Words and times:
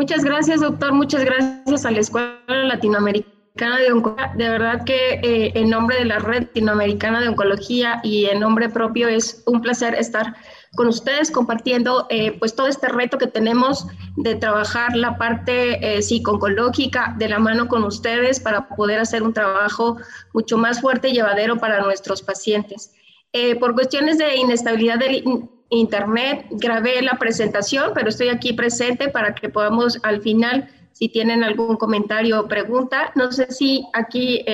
Muchas 0.00 0.24
gracias, 0.24 0.62
doctor. 0.62 0.94
Muchas 0.94 1.26
gracias 1.26 1.84
a 1.84 1.90
la 1.90 2.00
Escuela 2.00 2.38
Latinoamericana 2.48 3.78
de 3.78 3.92
Oncología. 3.92 4.32
De 4.34 4.48
verdad 4.48 4.82
que 4.86 5.20
eh, 5.22 5.52
en 5.54 5.68
nombre 5.68 5.98
de 5.98 6.06
la 6.06 6.18
Red 6.18 6.44
Latinoamericana 6.44 7.20
de 7.20 7.28
Oncología 7.28 8.00
y 8.02 8.24
en 8.24 8.40
nombre 8.40 8.70
propio 8.70 9.08
es 9.08 9.42
un 9.44 9.60
placer 9.60 9.94
estar 9.94 10.34
con 10.74 10.88
ustedes 10.88 11.30
compartiendo 11.30 12.06
eh, 12.08 12.32
pues 12.38 12.56
todo 12.56 12.68
este 12.68 12.88
reto 12.88 13.18
que 13.18 13.26
tenemos 13.26 13.88
de 14.16 14.36
trabajar 14.36 14.96
la 14.96 15.18
parte 15.18 15.98
eh, 15.98 16.00
psico-oncológica 16.00 17.14
de 17.18 17.28
la 17.28 17.38
mano 17.38 17.68
con 17.68 17.84
ustedes 17.84 18.40
para 18.40 18.70
poder 18.70 19.00
hacer 19.00 19.22
un 19.22 19.34
trabajo 19.34 19.98
mucho 20.32 20.56
más 20.56 20.80
fuerte 20.80 21.10
y 21.10 21.12
llevadero 21.12 21.58
para 21.58 21.82
nuestros 21.82 22.22
pacientes. 22.22 22.94
Eh, 23.34 23.54
por 23.54 23.74
cuestiones 23.74 24.16
de 24.16 24.34
inestabilidad 24.36 24.98
del 24.98 25.24
internet, 25.70 26.46
grabé 26.50 27.00
la 27.02 27.18
presentación, 27.18 27.92
pero 27.94 28.08
estoy 28.08 28.28
aquí 28.28 28.52
presente 28.52 29.08
para 29.08 29.34
que 29.34 29.48
podamos 29.48 29.98
al 30.02 30.20
final, 30.20 30.68
si 30.92 31.08
tienen 31.08 31.42
algún 31.44 31.76
comentario 31.76 32.40
o 32.40 32.48
pregunta, 32.48 33.12
no 33.14 33.32
sé 33.32 33.50
si 33.50 33.86
aquí 33.92 34.44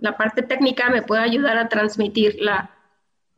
la 0.00 0.16
parte 0.16 0.42
técnica 0.42 0.90
me 0.90 1.02
puede 1.02 1.22
ayudar 1.22 1.56
a 1.56 1.68
transmitir 1.68 2.36
la, 2.40 2.70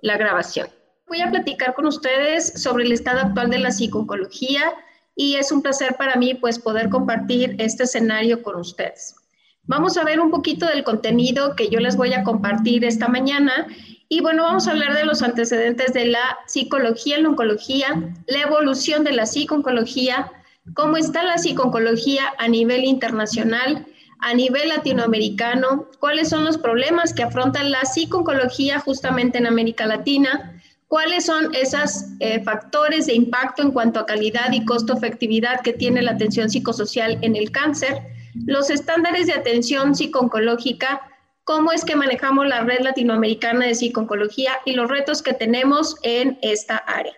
la 0.00 0.16
grabación. 0.16 0.68
Voy 1.06 1.20
a 1.20 1.30
platicar 1.30 1.74
con 1.74 1.86
ustedes 1.86 2.60
sobre 2.60 2.84
el 2.84 2.92
estado 2.92 3.20
actual 3.20 3.50
de 3.50 3.58
la 3.58 3.70
psicología 3.70 4.74
y 5.14 5.36
es 5.36 5.52
un 5.52 5.62
placer 5.62 5.96
para 5.96 6.16
mí 6.16 6.34
pues 6.34 6.58
poder 6.58 6.88
compartir 6.88 7.56
este 7.58 7.84
escenario 7.84 8.42
con 8.42 8.56
ustedes. 8.56 9.16
Vamos 9.64 9.98
a 9.98 10.04
ver 10.04 10.20
un 10.20 10.30
poquito 10.30 10.66
del 10.66 10.84
contenido 10.84 11.54
que 11.54 11.68
yo 11.68 11.78
les 11.78 11.96
voy 11.96 12.14
a 12.14 12.22
compartir 12.22 12.84
esta 12.84 13.08
mañana 13.08 13.66
y 14.08 14.20
bueno, 14.20 14.44
vamos 14.44 14.66
a 14.66 14.70
hablar 14.70 14.94
de 14.94 15.04
los 15.04 15.22
antecedentes 15.22 15.92
de 15.92 16.06
la 16.06 16.38
psicología 16.46 17.16
en 17.16 17.24
la 17.24 17.28
oncología, 17.30 18.14
la 18.26 18.40
evolución 18.40 19.04
de 19.04 19.12
la 19.12 19.26
psicología, 19.26 20.32
cómo 20.74 20.96
está 20.96 21.24
la 21.24 21.38
psicología 21.38 22.24
a 22.38 22.48
nivel 22.48 22.84
internacional, 22.84 23.86
a 24.20 24.34
nivel 24.34 24.68
latinoamericano, 24.70 25.88
cuáles 26.00 26.30
son 26.30 26.44
los 26.44 26.58
problemas 26.58 27.12
que 27.12 27.22
afronta 27.22 27.62
la 27.62 27.84
psicología 27.84 28.80
justamente 28.80 29.38
en 29.38 29.46
América 29.46 29.86
Latina, 29.86 30.58
¿Cuáles 30.88 31.26
son 31.26 31.54
esos 31.54 32.06
eh, 32.18 32.42
factores 32.42 33.06
de 33.06 33.14
impacto 33.14 33.60
en 33.60 33.72
cuanto 33.72 34.00
a 34.00 34.06
calidad 34.06 34.50
y 34.52 34.64
costo-efectividad 34.64 35.60
que 35.60 35.74
tiene 35.74 36.00
la 36.00 36.12
atención 36.12 36.48
psicosocial 36.48 37.18
en 37.20 37.36
el 37.36 37.50
cáncer? 37.50 37.98
Los 38.46 38.70
estándares 38.70 39.26
de 39.26 39.34
atención 39.34 39.94
psicooncológica, 39.94 41.02
cómo 41.48 41.72
es 41.72 41.82
que 41.82 41.96
manejamos 41.96 42.46
la 42.46 42.60
red 42.60 42.80
latinoamericana 42.80 43.64
de 43.64 43.74
psicooncología 43.74 44.52
y 44.66 44.72
los 44.72 44.90
retos 44.90 45.22
que 45.22 45.32
tenemos 45.32 45.96
en 46.02 46.38
esta 46.42 46.76
área. 46.76 47.14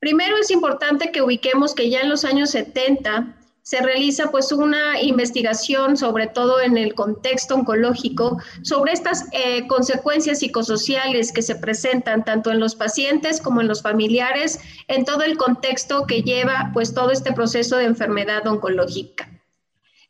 Primero 0.00 0.36
es 0.38 0.50
importante 0.50 1.12
que 1.12 1.22
ubiquemos 1.22 1.72
que 1.72 1.88
ya 1.88 2.00
en 2.00 2.08
los 2.08 2.24
años 2.24 2.50
70 2.50 3.36
se 3.62 3.80
realiza 3.80 4.32
pues 4.32 4.50
una 4.50 5.00
investigación, 5.00 5.96
sobre 5.96 6.26
todo 6.26 6.60
en 6.60 6.76
el 6.76 6.96
contexto 6.96 7.54
oncológico, 7.54 8.38
sobre 8.62 8.92
estas 8.92 9.26
eh, 9.30 9.68
consecuencias 9.68 10.40
psicosociales 10.40 11.30
que 11.30 11.42
se 11.42 11.54
presentan 11.54 12.24
tanto 12.24 12.50
en 12.50 12.58
los 12.58 12.74
pacientes 12.74 13.40
como 13.40 13.60
en 13.60 13.68
los 13.68 13.82
familiares, 13.82 14.58
en 14.88 15.04
todo 15.04 15.22
el 15.22 15.36
contexto 15.36 16.06
que 16.08 16.22
lleva 16.22 16.72
pues 16.74 16.92
todo 16.92 17.12
este 17.12 17.32
proceso 17.32 17.76
de 17.76 17.84
enfermedad 17.84 18.44
oncológica. 18.48 19.37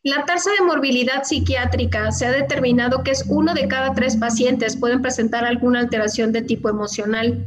La 0.05 0.25
tasa 0.25 0.51
de 0.53 0.65
morbilidad 0.65 1.25
psiquiátrica 1.25 2.13
se 2.13 2.27
ha 2.27 2.31
determinado 2.31 3.03
que 3.03 3.11
es 3.11 3.25
uno 3.29 3.53
de 3.53 3.67
cada 3.67 3.95
tres 3.95 4.17
pacientes 4.17 4.77
pueden 4.77 5.03
presentar 5.03 5.45
alguna 5.45 5.81
alteración 5.81 6.31
de 6.31 6.43
tipo 6.43 6.69
emocional. 6.69 7.45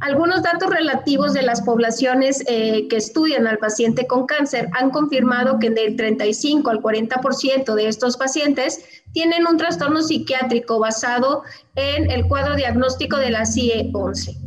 Algunos 0.00 0.42
datos 0.42 0.68
relativos 0.68 1.32
de 1.32 1.40
las 1.40 1.62
poblaciones 1.62 2.44
eh, 2.48 2.86
que 2.88 2.96
estudian 2.96 3.46
al 3.46 3.56
paciente 3.56 4.06
con 4.06 4.26
cáncer 4.26 4.68
han 4.74 4.90
confirmado 4.90 5.58
que 5.58 5.70
del 5.70 5.96
35 5.96 6.68
al 6.68 6.82
40% 6.82 7.74
de 7.74 7.88
estos 7.88 8.18
pacientes 8.18 8.84
tienen 9.12 9.46
un 9.46 9.56
trastorno 9.56 10.02
psiquiátrico 10.02 10.78
basado 10.78 11.44
en 11.76 12.10
el 12.10 12.26
cuadro 12.26 12.56
diagnóstico 12.56 13.16
de 13.16 13.30
la 13.30 13.46
CIE 13.46 13.90
11. 13.94 14.45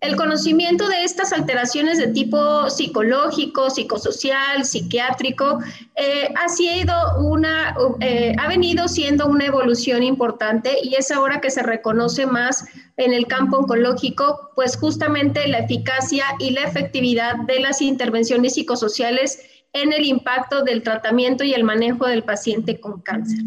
El 0.00 0.14
conocimiento 0.14 0.88
de 0.88 1.04
estas 1.04 1.32
alteraciones 1.32 1.96
de 1.96 2.08
tipo 2.08 2.68
psicológico, 2.68 3.70
psicosocial, 3.70 4.64
psiquiátrico, 4.66 5.58
eh, 5.96 6.28
ha, 6.36 6.48
sido 6.50 6.94
una, 7.18 7.74
eh, 8.00 8.34
ha 8.38 8.46
venido 8.46 8.88
siendo 8.88 9.26
una 9.26 9.46
evolución 9.46 10.02
importante 10.02 10.76
y 10.82 10.96
es 10.96 11.10
ahora 11.10 11.40
que 11.40 11.50
se 11.50 11.62
reconoce 11.62 12.26
más 12.26 12.66
en 12.98 13.14
el 13.14 13.26
campo 13.26 13.56
oncológico, 13.56 14.50
pues 14.54 14.76
justamente 14.76 15.48
la 15.48 15.60
eficacia 15.60 16.24
y 16.40 16.50
la 16.50 16.64
efectividad 16.64 17.36
de 17.46 17.60
las 17.60 17.80
intervenciones 17.80 18.54
psicosociales 18.54 19.40
en 19.72 19.94
el 19.94 20.04
impacto 20.04 20.62
del 20.62 20.82
tratamiento 20.82 21.42
y 21.42 21.54
el 21.54 21.64
manejo 21.64 22.06
del 22.06 22.22
paciente 22.22 22.78
con 22.80 23.00
cáncer. 23.00 23.40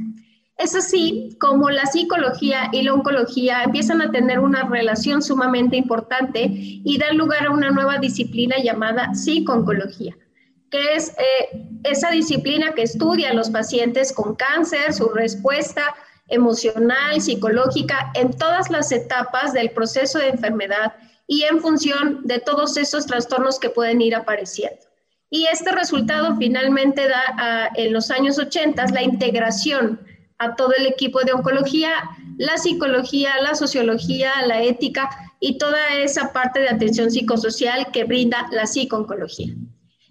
Es 0.60 0.76
así 0.76 1.38
como 1.40 1.70
la 1.70 1.86
psicología 1.86 2.70
y 2.74 2.82
la 2.82 2.94
oncología 2.94 3.64
empiezan 3.64 4.02
a 4.02 4.12
tener 4.12 4.40
una 4.40 4.64
relación 4.64 5.22
sumamente 5.22 5.78
importante 5.78 6.50
y 6.52 6.98
dan 6.98 7.18
lugar 7.18 7.46
a 7.46 7.52
una 7.52 7.72
nueva 7.72 7.98
disciplina 7.98 8.58
llamada 8.62 9.14
psicooncología, 9.14 10.18
que 10.70 10.96
es 10.96 11.12
eh, 11.12 11.66
esa 11.86 12.12
disciplina 12.12 12.74
que 12.74 12.82
estudia 12.82 13.30
a 13.30 13.34
los 13.34 13.50
pacientes 13.50 14.12
con 14.12 14.36
cáncer, 14.36 14.94
su 14.94 15.08
respuesta 15.08 15.96
emocional, 16.28 17.22
psicológica, 17.22 18.12
en 18.14 18.38
todas 18.38 18.70
las 18.70 18.92
etapas 18.92 19.54
del 19.54 19.72
proceso 19.72 20.20
de 20.20 20.28
enfermedad 20.28 20.94
y 21.26 21.44
en 21.44 21.62
función 21.62 22.20
de 22.26 22.40
todos 22.40 22.76
esos 22.76 23.06
trastornos 23.06 23.60
que 23.60 23.70
pueden 23.70 24.02
ir 24.02 24.14
apareciendo. 24.14 24.82
Y 25.30 25.46
este 25.46 25.72
resultado 25.72 26.36
finalmente 26.36 27.08
da 27.08 27.24
ah, 27.38 27.70
en 27.76 27.94
los 27.94 28.12
años 28.12 28.38
80 28.38 28.88
la 28.88 29.04
integración 29.04 30.02
a 30.40 30.56
todo 30.56 30.72
el 30.78 30.88
equipo 30.88 31.20
de 31.22 31.34
oncología, 31.34 31.92
la 32.38 32.58
psicología, 32.58 33.42
la 33.42 33.56
sociología, 33.56 34.32
la 34.48 34.64
ética 34.64 35.10
y 35.40 35.58
toda 35.58 35.96
esa 35.96 36.32
parte 36.34 36.62
de 36.62 36.70
atención 36.70 37.12
psicosocial 37.12 37.92
que 37.92 38.06
brinda 38.06 38.48
la 38.52 38.66
psicooncología. 38.66 39.54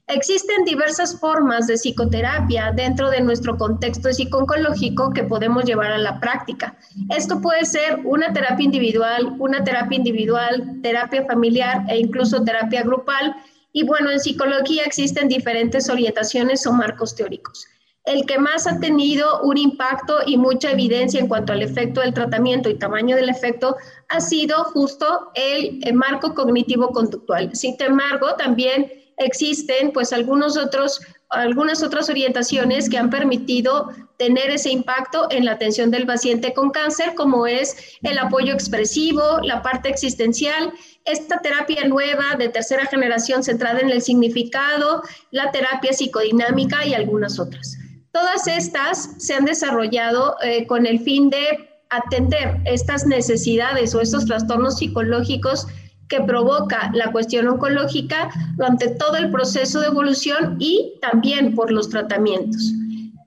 Existen 0.07 0.65
diversas 0.65 1.19
formas 1.21 1.67
de 1.67 1.75
psicoterapia 1.75 2.73
dentro 2.73 3.11
de 3.11 3.21
nuestro 3.21 3.59
contexto 3.59 4.09
psicooncológico 4.09 5.13
que 5.13 5.25
podemos 5.25 5.65
llevar 5.65 5.93
a 5.93 5.99
la 5.99 6.19
práctica. 6.19 6.79
Esto 7.15 7.43
puede 7.43 7.67
ser 7.67 8.01
una 8.05 8.33
terapia 8.33 8.65
individual, 8.65 9.37
una 9.39 9.63
terapia 9.65 9.97
individual, 9.97 10.81
terapia 10.83 11.27
familiar 11.27 11.85
e 11.91 11.99
incluso 11.99 12.43
terapia 12.43 12.83
grupal. 12.83 13.37
Y 13.73 13.85
bueno, 13.85 14.11
en 14.11 14.21
psicología 14.21 14.85
existen 14.85 15.29
diferentes 15.29 15.91
orientaciones 15.91 16.67
o 16.67 16.73
marcos 16.73 17.15
teóricos 17.15 17.67
el 18.09 18.25
que 18.25 18.39
más 18.39 18.67
ha 18.67 18.81
tenido 18.81 19.43
un 19.43 19.59
impacto 19.59 20.19
y 20.27 20.39
mucha 20.39 20.71
evidencia 20.71 21.21
en 21.21 21.29
cuanto 21.29 21.53
al 21.53 21.63
efecto 21.63 22.01
del 22.01 22.15
tratamiento 22.15 22.71
y 22.71 22.79
tamaño 22.79 23.15
del 23.15 23.29
efecto 23.29 23.77
ha 24.09 24.21
sido 24.21 24.65
justo 24.65 25.31
el, 25.35 25.81
marco 25.93 26.35
cognitivo 26.35 26.89
conductual. 26.89 27.55
Sin 27.55 27.77
embargo, 27.79 28.35
también 28.37 28.91
existen 29.19 29.93
pues 29.93 30.13
algunos 30.13 30.57
otros 30.57 31.01
algunas 31.31 31.83
otras 31.83 32.09
orientaciones 32.09 32.89
que 32.89 32.97
han 32.97 33.11
permitido 33.11 33.91
tener 34.17 34.49
ese 34.51 34.71
impacto 34.71 35.27
en 35.31 35.45
la 35.45 35.53
atención 35.53 35.91
del 35.91 36.07
paciente 36.07 36.55
con 36.55 36.71
cáncer, 36.71 37.15
como 37.15 37.47
es 37.47 37.77
el 38.01 38.17
apoyo 38.17 38.55
expresivo, 38.55 39.39
la 39.43 39.61
parte 39.61 39.91
existencial, 39.91 40.73
esta 41.05 41.41
terapia 41.41 41.87
nueva 41.87 42.37
de 42.39 42.49
tercera 42.49 42.87
generación 42.87 43.45
centrada 43.45 43.81
en 43.81 43.91
el 43.91 44.01
significado, 44.01 45.03
la 45.31 45.51
terapia 45.51 45.93
psicodinámica 45.93 46.87
y 46.87 46.95
algunas 46.95 47.39
otras. 47.39 47.77
Todas 48.13 48.47
estas 48.47 49.11
se 49.19 49.35
han 49.35 49.45
desarrollado 49.45 50.37
eh, 50.43 50.67
con 50.67 50.87
el 50.87 51.01
fin 51.01 51.31
de 51.31 51.69
atender 51.91 52.61
estas 52.65 53.07
necesidades 53.07 53.95
o 53.95 54.01
estos 54.01 54.27
trastornos 54.27 54.79
psicológicos 54.79 55.67
que 56.09 56.21
provoca 56.23 56.91
la 56.95 57.13
cuestión 57.13 57.49
oncológica 57.49 58.31
durante 58.57 58.89
todo 58.89 59.17
el 59.17 59.31
proceso 59.31 59.81
de 59.81 59.89
evolución 59.89 60.57
y 60.59 60.95
también 61.01 61.55
por 61.55 61.71
los 61.71 61.89
tratamientos. 61.91 62.73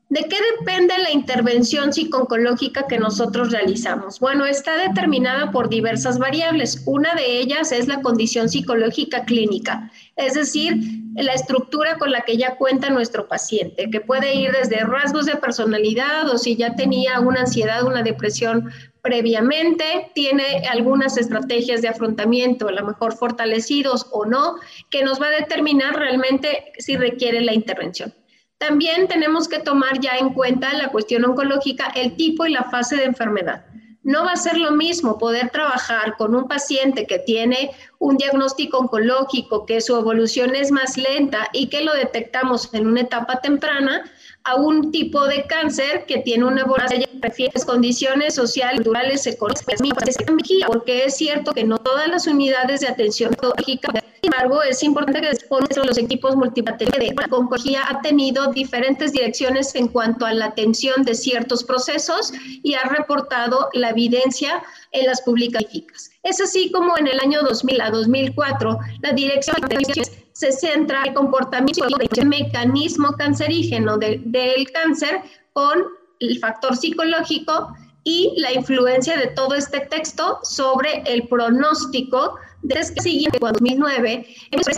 ¿De 0.09 0.25
qué 0.25 0.35
depende 0.59 0.94
la 0.97 1.11
intervención 1.11 1.94
psiconcológica 1.94 2.85
que 2.85 3.00
nosotros 3.00 3.50
realizamos? 3.50 4.19
Bueno, 4.19 4.45
está 4.45 4.75
determinada 4.75 5.51
por 5.51 5.69
diversas 5.69 6.19
variables. 6.19 6.83
Una 6.85 7.15
de 7.15 7.39
ellas 7.39 7.71
es 7.71 7.88
la 7.88 8.01
condición 8.01 8.50
psicológica 8.50 9.23
clínica, 9.23 9.89
es 10.17 10.33
decir, 10.33 11.00
la 11.15 11.33
estructura 11.33 11.97
con 11.97 12.11
la 12.11 12.21
que 12.21 12.37
ya 12.37 12.55
cuenta 12.55 12.89
nuestro 12.89 13.27
paciente, 13.27 13.89
que 13.89 14.01
puede 14.01 14.33
ir 14.35 14.51
desde 14.51 14.79
rasgos 14.79 15.25
de 15.25 15.35
personalidad 15.35 16.29
o 16.29 16.37
si 16.37 16.55
ya 16.55 16.75
tenía 16.75 17.19
una 17.19 17.41
ansiedad, 17.41 17.83
una 17.83 18.01
depresión 18.01 18.71
previamente, 19.01 20.11
tiene 20.13 20.67
algunas 20.69 21.17
estrategias 21.17 21.81
de 21.81 21.89
afrontamiento, 21.89 22.67
a 22.67 22.71
lo 22.71 22.85
mejor 22.85 23.13
fortalecidos 23.17 24.07
o 24.11 24.25
no, 24.25 24.55
que 24.89 25.03
nos 25.03 25.21
va 25.21 25.27
a 25.27 25.31
determinar 25.31 25.95
realmente 25.95 26.71
si 26.77 26.95
requiere 26.95 27.41
la 27.41 27.53
intervención. 27.53 28.13
También 28.57 29.07
tenemos 29.07 29.47
que 29.47 29.57
tomar 29.57 29.99
ya 29.99 30.17
en 30.19 30.33
cuenta 30.33 30.71
la 30.73 30.89
cuestión 30.89 31.25
oncológica, 31.25 31.91
el 31.95 32.15
tipo 32.15 32.45
y 32.45 32.51
la 32.51 32.65
fase 32.65 32.95
de 32.95 33.05
enfermedad. 33.05 33.65
No 34.03 34.25
va 34.25 34.31
a 34.31 34.36
ser 34.36 34.57
lo 34.57 34.71
mismo 34.71 35.18
poder 35.19 35.51
trabajar 35.51 36.18
con 36.18 36.33
un 36.33 36.48
paciente 36.48 37.06
que 37.06 37.19
tiene 37.19 37.71
un 38.00 38.18
diagnóstico 38.18 38.80
oncológico, 38.80 39.65
que 39.65 39.80
su 39.80 39.95
evolución 39.95 40.56
es 40.56 40.71
más 40.71 40.98
lenta 40.98 41.48
y 41.53 41.68
que 41.68 41.83
lo 41.83 41.94
detectamos 41.94 42.74
en 42.74 42.88
una 42.88 43.01
etapa 43.01 43.42
temprana, 43.42 44.03
a 44.44 44.56
un 44.56 44.92
tipo 44.92 45.27
de 45.27 45.45
cáncer 45.45 46.06
que 46.07 46.18
tiene 46.18 46.45
una 46.45 46.62
evolución 46.62 47.01
de 47.21 47.65
condiciones 47.65 48.33
sociales, 48.33 48.77
culturales, 48.77 49.27
económicas, 49.27 50.09
porque 50.65 51.06
es 51.06 51.15
cierto 51.15 51.54
que 51.54 51.63
no 51.63 51.77
todas 51.77 52.07
las 52.07 52.25
unidades 52.25 52.81
de 52.81 52.88
atención 52.88 53.33
oncológica 53.33 53.92
sin 54.21 54.31
embargo, 54.33 54.62
es 54.62 54.83
importante 54.83 55.19
que 55.19 55.29
después 55.29 55.68
de 55.69 55.83
los 55.83 55.97
equipos 55.97 56.35
multipateriales 56.35 57.09
de 57.09 57.35
oncología 57.35 57.81
ha 57.89 58.01
tenido 58.01 58.51
diferentes 58.51 59.13
direcciones 59.13 59.73
en 59.73 59.88
cuanto 59.88 60.27
a 60.27 60.33
la 60.33 60.45
atención 60.45 61.01
de 61.03 61.15
ciertos 61.15 61.63
procesos 61.63 62.31
y 62.62 62.75
ha 62.75 62.83
reportado 62.83 63.69
la 63.73 63.89
evidencia 63.89 64.62
en 64.91 65.07
las 65.07 65.21
publicaciones. 65.23 66.12
Es 66.21 66.39
así 66.39 66.71
como 66.71 66.97
en 67.00 67.07
el 67.07 67.19
año 67.19 67.41
2000 67.41 67.81
a 67.81 67.89
2004, 67.89 68.79
la 69.01 69.13
dirección 69.13 69.57
de 69.68 70.06
se 70.33 70.51
centra 70.51 71.01
en 71.01 71.09
el 71.09 71.13
comportamiento 71.15 71.85
del 71.88 72.27
mecanismo 72.27 73.13
cancerígeno 73.13 73.97
del 73.97 74.71
cáncer 74.71 75.21
con 75.53 75.83
el 76.19 76.38
factor 76.38 76.77
psicológico 76.77 77.75
y 78.03 78.33
la 78.38 78.53
influencia 78.53 79.18
de 79.18 79.27
todo 79.27 79.56
este 79.56 79.81
texto 79.81 80.39
sobre 80.44 81.03
el 81.06 81.27
pronóstico 81.27 82.38
desde 82.63 82.93
que 82.93 83.01
siguiente, 83.01 83.39
2009, 83.39 84.27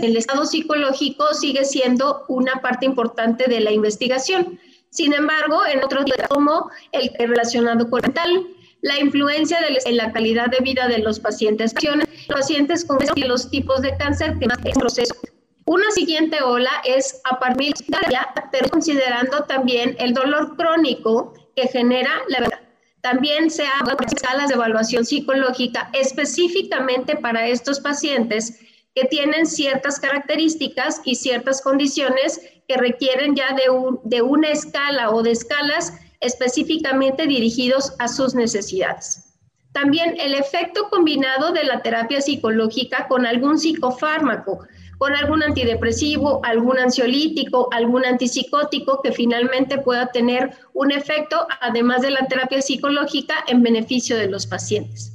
el 0.01 0.18
estado 0.18 0.45
psicológico 0.45 1.33
sigue 1.33 1.65
siendo 1.65 2.24
una 2.27 2.53
parte 2.62 2.85
importante 2.85 3.45
de 3.47 3.59
la 3.59 3.71
investigación. 3.71 4.59
Sin 4.89 5.13
embargo, 5.13 5.65
en 5.65 5.83
otros 5.83 6.06
como 6.30 6.69
el 6.91 7.12
relacionado 7.18 7.89
con 7.89 8.01
mental, 8.01 8.47
la 8.81 9.00
influencia 9.00 9.57
en 9.85 9.97
la 9.97 10.12
calidad 10.12 10.47
de 10.47 10.59
vida 10.59 10.88
de 10.88 11.00
los 11.00 11.19
pacientes, 11.19 11.74
los 11.83 12.06
pacientes 12.27 12.85
con 12.85 13.00
los 13.27 13.50
tipos 13.50 13.81
de 13.81 13.95
cáncer 13.97 14.38
que 14.39 14.47
más 14.47 14.59
proceso. 14.77 15.15
Una 15.65 15.89
siguiente 15.91 16.41
ola 16.44 16.71
es 16.83 17.21
a 17.24 17.39
partir 17.39 17.74
de 17.74 18.18
pero 18.51 18.69
considerando 18.69 19.44
también 19.45 19.95
el 20.00 20.13
dolor 20.13 20.57
crónico 20.57 21.33
que 21.56 21.68
genera 21.68 22.12
la 22.27 22.41
verdad 22.41 22.62
también 23.04 23.52
se 23.52 23.66
hagan 23.66 23.98
escalas 24.08 24.48
de 24.48 24.56
evaluación 24.56 25.06
psicológica 25.06 25.90
específicamente 25.92 27.18
para 27.18 27.48
estos 27.48 27.82
pacientes 27.82 28.62
que 28.96 29.04
tienen 29.04 29.46
ciertas 29.46 30.00
características 30.00 31.02
y 31.04 31.16
ciertas 31.16 31.62
condiciones 31.62 32.40
que 32.66 32.78
requieren 32.78 33.36
ya 33.36 33.54
de, 33.56 33.64
de 34.06 34.22
una 34.22 34.52
escala 34.52 35.10
o 35.10 35.22
de 35.22 35.32
escalas 35.32 35.92
específicamente 36.22 37.28
dirigidos 37.28 37.94
a 38.00 38.08
sus 38.08 38.36
necesidades. 38.36 39.36
También 39.74 40.16
el 40.18 40.34
efecto 40.34 40.90
combinado 40.90 41.52
de 41.52 41.66
la 41.66 41.82
terapia 41.82 42.22
psicológica 42.22 43.10
con 43.10 43.26
algún 43.26 43.60
psicofármaco, 43.60 44.66
con 45.04 45.18
algún 45.18 45.44
antidepresivo, 45.44 46.40
algún 46.46 46.80
ansiolítico, 46.80 47.68
algún 47.74 48.06
antipsicótico 48.06 49.02
que 49.02 49.12
finalmente 49.12 49.78
pueda 49.78 50.08
tener 50.14 50.52
un 50.74 50.94
efecto, 50.94 51.46
además 51.60 52.04
de 52.04 52.12
la 52.12 52.26
terapia 52.28 52.62
psicológica, 52.62 53.44
en 53.48 53.62
beneficio 53.62 54.16
de 54.16 54.30
los 54.30 54.48
pacientes. 54.48 55.12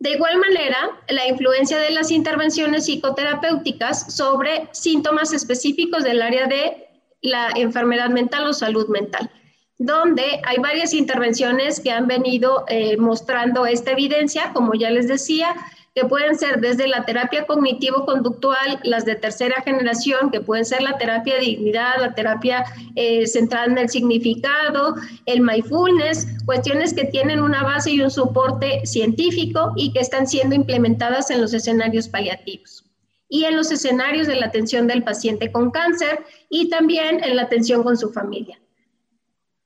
De 0.00 0.10
igual 0.14 0.38
manera, 0.38 0.90
la 1.08 1.28
influencia 1.28 1.78
de 1.78 1.92
las 1.92 2.10
intervenciones 2.10 2.86
psicoterapéuticas 2.86 4.12
sobre 4.12 4.68
síntomas 4.72 5.32
específicos 5.32 6.02
del 6.02 6.20
área 6.20 6.48
de 6.48 6.88
la 7.20 7.50
enfermedad 7.54 8.10
mental 8.10 8.48
o 8.48 8.52
salud 8.52 8.88
mental, 8.88 9.30
donde 9.78 10.40
hay 10.44 10.58
varias 10.58 10.94
intervenciones 10.94 11.78
que 11.78 11.92
han 11.92 12.08
venido 12.08 12.64
eh, 12.66 12.96
mostrando 12.96 13.66
esta 13.66 13.92
evidencia, 13.92 14.50
como 14.52 14.74
ya 14.74 14.90
les 14.90 15.06
decía, 15.06 15.54
que 15.94 16.06
pueden 16.06 16.38
ser 16.38 16.60
desde 16.60 16.88
la 16.88 17.04
terapia 17.04 17.46
cognitivo-conductual, 17.46 18.80
las 18.82 19.04
de 19.04 19.14
tercera 19.14 19.60
generación, 19.62 20.30
que 20.30 20.40
pueden 20.40 20.64
ser 20.64 20.82
la 20.82 20.96
terapia 20.96 21.34
de 21.34 21.40
dignidad, 21.40 22.00
la 22.00 22.14
terapia 22.14 22.64
eh, 22.96 23.26
centrada 23.26 23.66
en 23.66 23.76
el 23.76 23.90
significado, 23.90 24.94
el 25.26 25.42
mindfulness, 25.42 26.26
cuestiones 26.46 26.94
que 26.94 27.04
tienen 27.04 27.40
una 27.40 27.62
base 27.62 27.90
y 27.90 28.00
un 28.00 28.10
soporte 28.10 28.86
científico 28.86 29.72
y 29.76 29.92
que 29.92 30.00
están 30.00 30.26
siendo 30.26 30.54
implementadas 30.54 31.30
en 31.30 31.42
los 31.42 31.52
escenarios 31.52 32.08
paliativos 32.08 32.84
y 33.28 33.44
en 33.44 33.56
los 33.56 33.70
escenarios 33.70 34.26
de 34.26 34.36
la 34.36 34.46
atención 34.46 34.86
del 34.86 35.04
paciente 35.04 35.52
con 35.52 35.70
cáncer 35.70 36.24
y 36.48 36.70
también 36.70 37.22
en 37.22 37.36
la 37.36 37.42
atención 37.42 37.82
con 37.82 37.96
su 37.98 38.12
familia. 38.12 38.58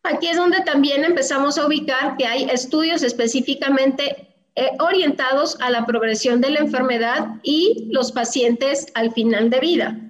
Aquí 0.05 0.29
es 0.29 0.37
donde 0.37 0.61
también 0.61 1.05
empezamos 1.05 1.59
a 1.59 1.67
ubicar 1.67 2.17
que 2.17 2.27
hay 2.27 2.45
estudios 2.45 3.03
específicamente 3.03 4.26
eh, 4.57 4.71
orientados 4.81 5.57
a 5.61 5.71
la 5.71 5.85
progresión 5.85 6.41
de 6.41 6.51
la 6.51 6.61
enfermedad 6.61 7.37
y 7.43 7.89
los 7.91 8.11
pacientes 8.11 8.87
al 8.95 9.13
final 9.13 9.51
de 9.51 9.61
vida. 9.61 10.01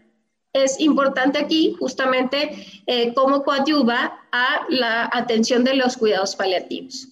Es 0.52 0.80
importante 0.80 1.38
aquí 1.38 1.74
justamente 1.78 2.64
eh, 2.86 3.12
cómo 3.14 3.42
coadyuva 3.42 4.20
a 4.32 4.66
la 4.68 5.10
atención 5.12 5.64
de 5.64 5.74
los 5.74 5.96
cuidados 5.96 6.36
paliativos. 6.36 7.08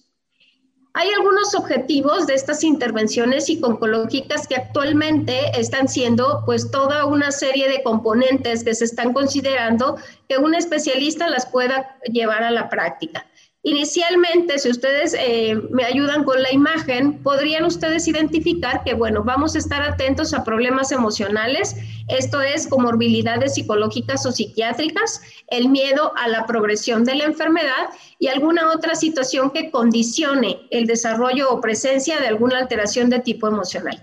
Hay 0.97 1.09
algunos 1.09 1.53
objetivos 1.55 2.25
de 2.25 2.35
estas 2.35 2.63
intervenciones 2.63 3.47
psicológicas 3.47 4.47
que 4.47 4.55
actualmente 4.55 5.51
están 5.59 5.89
siendo 5.89 6.41
pues 6.45 6.71
toda 6.71 7.05
una 7.05 7.31
serie 7.31 7.67
de 7.67 7.83
componentes 7.83 8.63
que 8.63 8.73
se 8.73 8.85
están 8.85 9.11
considerando 9.11 9.97
que 10.29 10.37
un 10.37 10.55
especialista 10.55 11.27
las 11.27 11.47
pueda 11.47 11.97
llevar 12.09 12.43
a 12.43 12.51
la 12.51 12.69
práctica. 12.69 13.25
Inicialmente, 13.67 14.59
si 14.59 14.69
ustedes 14.69 15.15
eh, 15.17 15.59
me 15.71 15.83
ayudan 15.83 16.23
con 16.23 16.39
la 16.39 16.53
imagen, 16.53 17.23
podrían 17.23 17.65
ustedes 17.65 18.07
identificar 18.07 18.83
que, 18.83 18.93
bueno, 18.93 19.23
vamos 19.23 19.55
a 19.55 19.57
estar 19.57 19.81
atentos 19.81 20.35
a 20.35 20.43
problemas 20.43 20.91
emocionales, 20.91 21.75
esto 22.07 22.41
es 22.41 22.67
comorbilidades 22.67 23.55
psicológicas 23.55 24.23
o 24.27 24.31
psiquiátricas, 24.31 25.19
el 25.47 25.69
miedo 25.69 26.13
a 26.15 26.27
la 26.27 26.45
progresión 26.45 27.05
de 27.05 27.15
la 27.15 27.23
enfermedad 27.23 27.89
y 28.19 28.27
alguna 28.27 28.71
otra 28.71 28.93
situación 28.93 29.49
que 29.49 29.71
condicione 29.71 30.67
el 30.69 30.85
desarrollo 30.85 31.49
o 31.49 31.59
presencia 31.59 32.19
de 32.19 32.27
alguna 32.27 32.59
alteración 32.59 33.09
de 33.09 33.17
tipo 33.17 33.47
emocional. 33.47 33.99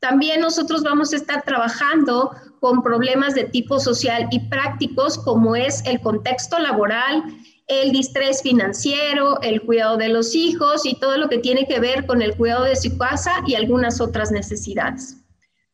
También 0.00 0.40
nosotros 0.40 0.82
vamos 0.82 1.12
a 1.12 1.16
estar 1.16 1.44
trabajando 1.44 2.32
con 2.58 2.82
problemas 2.82 3.36
de 3.36 3.44
tipo 3.44 3.78
social 3.78 4.26
y 4.32 4.40
prácticos 4.48 5.16
como 5.16 5.54
es 5.54 5.84
el 5.86 6.00
contexto 6.00 6.58
laboral, 6.58 7.22
el 7.66 7.90
distrés 7.90 8.42
financiero, 8.42 9.40
el 9.42 9.62
cuidado 9.62 9.96
de 9.96 10.08
los 10.08 10.34
hijos 10.34 10.86
y 10.86 10.94
todo 10.98 11.18
lo 11.18 11.28
que 11.28 11.38
tiene 11.38 11.66
que 11.66 11.80
ver 11.80 12.06
con 12.06 12.22
el 12.22 12.36
cuidado 12.36 12.64
de 12.64 12.76
su 12.76 12.96
casa 12.96 13.42
y 13.46 13.54
algunas 13.54 14.00
otras 14.00 14.30
necesidades. 14.30 15.16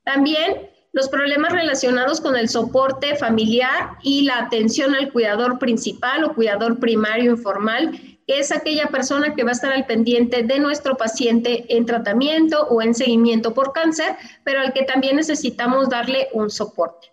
También 0.05 0.71
los 0.93 1.09
problemas 1.09 1.53
relacionados 1.53 2.21
con 2.21 2.37
el 2.37 2.49
soporte 2.49 3.17
familiar 3.17 3.97
y 4.03 4.23
la 4.23 4.39
atención 4.39 4.94
al 4.94 5.12
cuidador 5.12 5.59
principal 5.59 6.25
o 6.25 6.35
cuidador 6.35 6.81
primario 6.81 7.31
informal, 7.31 7.93
que 8.27 8.39
es 8.39 8.53
aquella 8.53 8.89
persona 8.89 9.34
que 9.34 9.43
va 9.43 9.51
a 9.51 9.53
estar 9.55 9.72
al 9.72 9.87
pendiente 9.87 10.43
de 10.43 10.58
nuestro 10.58 10.96
paciente 10.96 11.65
en 11.77 11.87
tratamiento 11.87 12.67
o 12.69 12.82
en 12.82 12.94
seguimiento 12.94 13.55
por 13.55 13.72
cáncer, 13.72 14.17
pero 14.44 14.61
al 14.61 14.72
que 14.72 14.84
también 14.84 15.17
necesitamos 15.17 15.89
darle 15.89 16.29
un 16.32 16.51
soporte. 16.51 17.12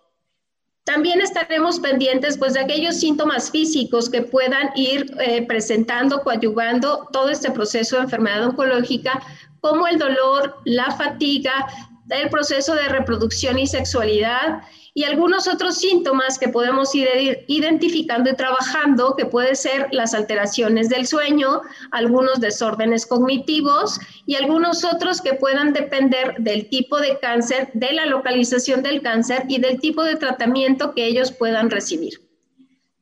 También 0.84 1.20
estaremos 1.20 1.78
pendientes 1.78 2.38
pues, 2.38 2.54
de 2.54 2.60
aquellos 2.60 2.96
síntomas 2.96 3.50
físicos 3.50 4.08
que 4.08 4.22
puedan 4.22 4.70
ir 4.74 5.14
eh, 5.20 5.46
presentando, 5.46 6.22
coadyuvando 6.22 7.08
todo 7.12 7.30
este 7.30 7.50
proceso 7.50 7.96
de 7.96 8.02
enfermedad 8.04 8.44
oncológica, 8.44 9.22
como 9.60 9.86
el 9.86 9.98
dolor, 9.98 10.56
la 10.64 10.90
fatiga, 10.90 11.66
el 12.08 12.30
proceso 12.30 12.74
de 12.74 12.88
reproducción 12.88 13.58
y 13.58 13.66
sexualidad, 13.66 14.62
y 15.00 15.04
algunos 15.04 15.48
otros 15.48 15.78
síntomas 15.78 16.38
que 16.38 16.50
podemos 16.50 16.94
ir 16.94 17.08
identificando 17.46 18.28
y 18.28 18.36
trabajando, 18.36 19.16
que 19.16 19.24
puede 19.24 19.54
ser 19.54 19.88
las 19.92 20.12
alteraciones 20.12 20.90
del 20.90 21.06
sueño, 21.06 21.62
algunos 21.90 22.38
desórdenes 22.38 23.06
cognitivos 23.06 23.98
y 24.26 24.34
algunos 24.34 24.84
otros 24.84 25.22
que 25.22 25.32
puedan 25.32 25.72
depender 25.72 26.34
del 26.40 26.68
tipo 26.68 26.98
de 27.00 27.18
cáncer, 27.18 27.70
de 27.72 27.94
la 27.94 28.04
localización 28.04 28.82
del 28.82 29.00
cáncer 29.00 29.46
y 29.48 29.58
del 29.58 29.80
tipo 29.80 30.04
de 30.04 30.16
tratamiento 30.16 30.92
que 30.94 31.06
ellos 31.06 31.32
puedan 31.32 31.70
recibir. 31.70 32.20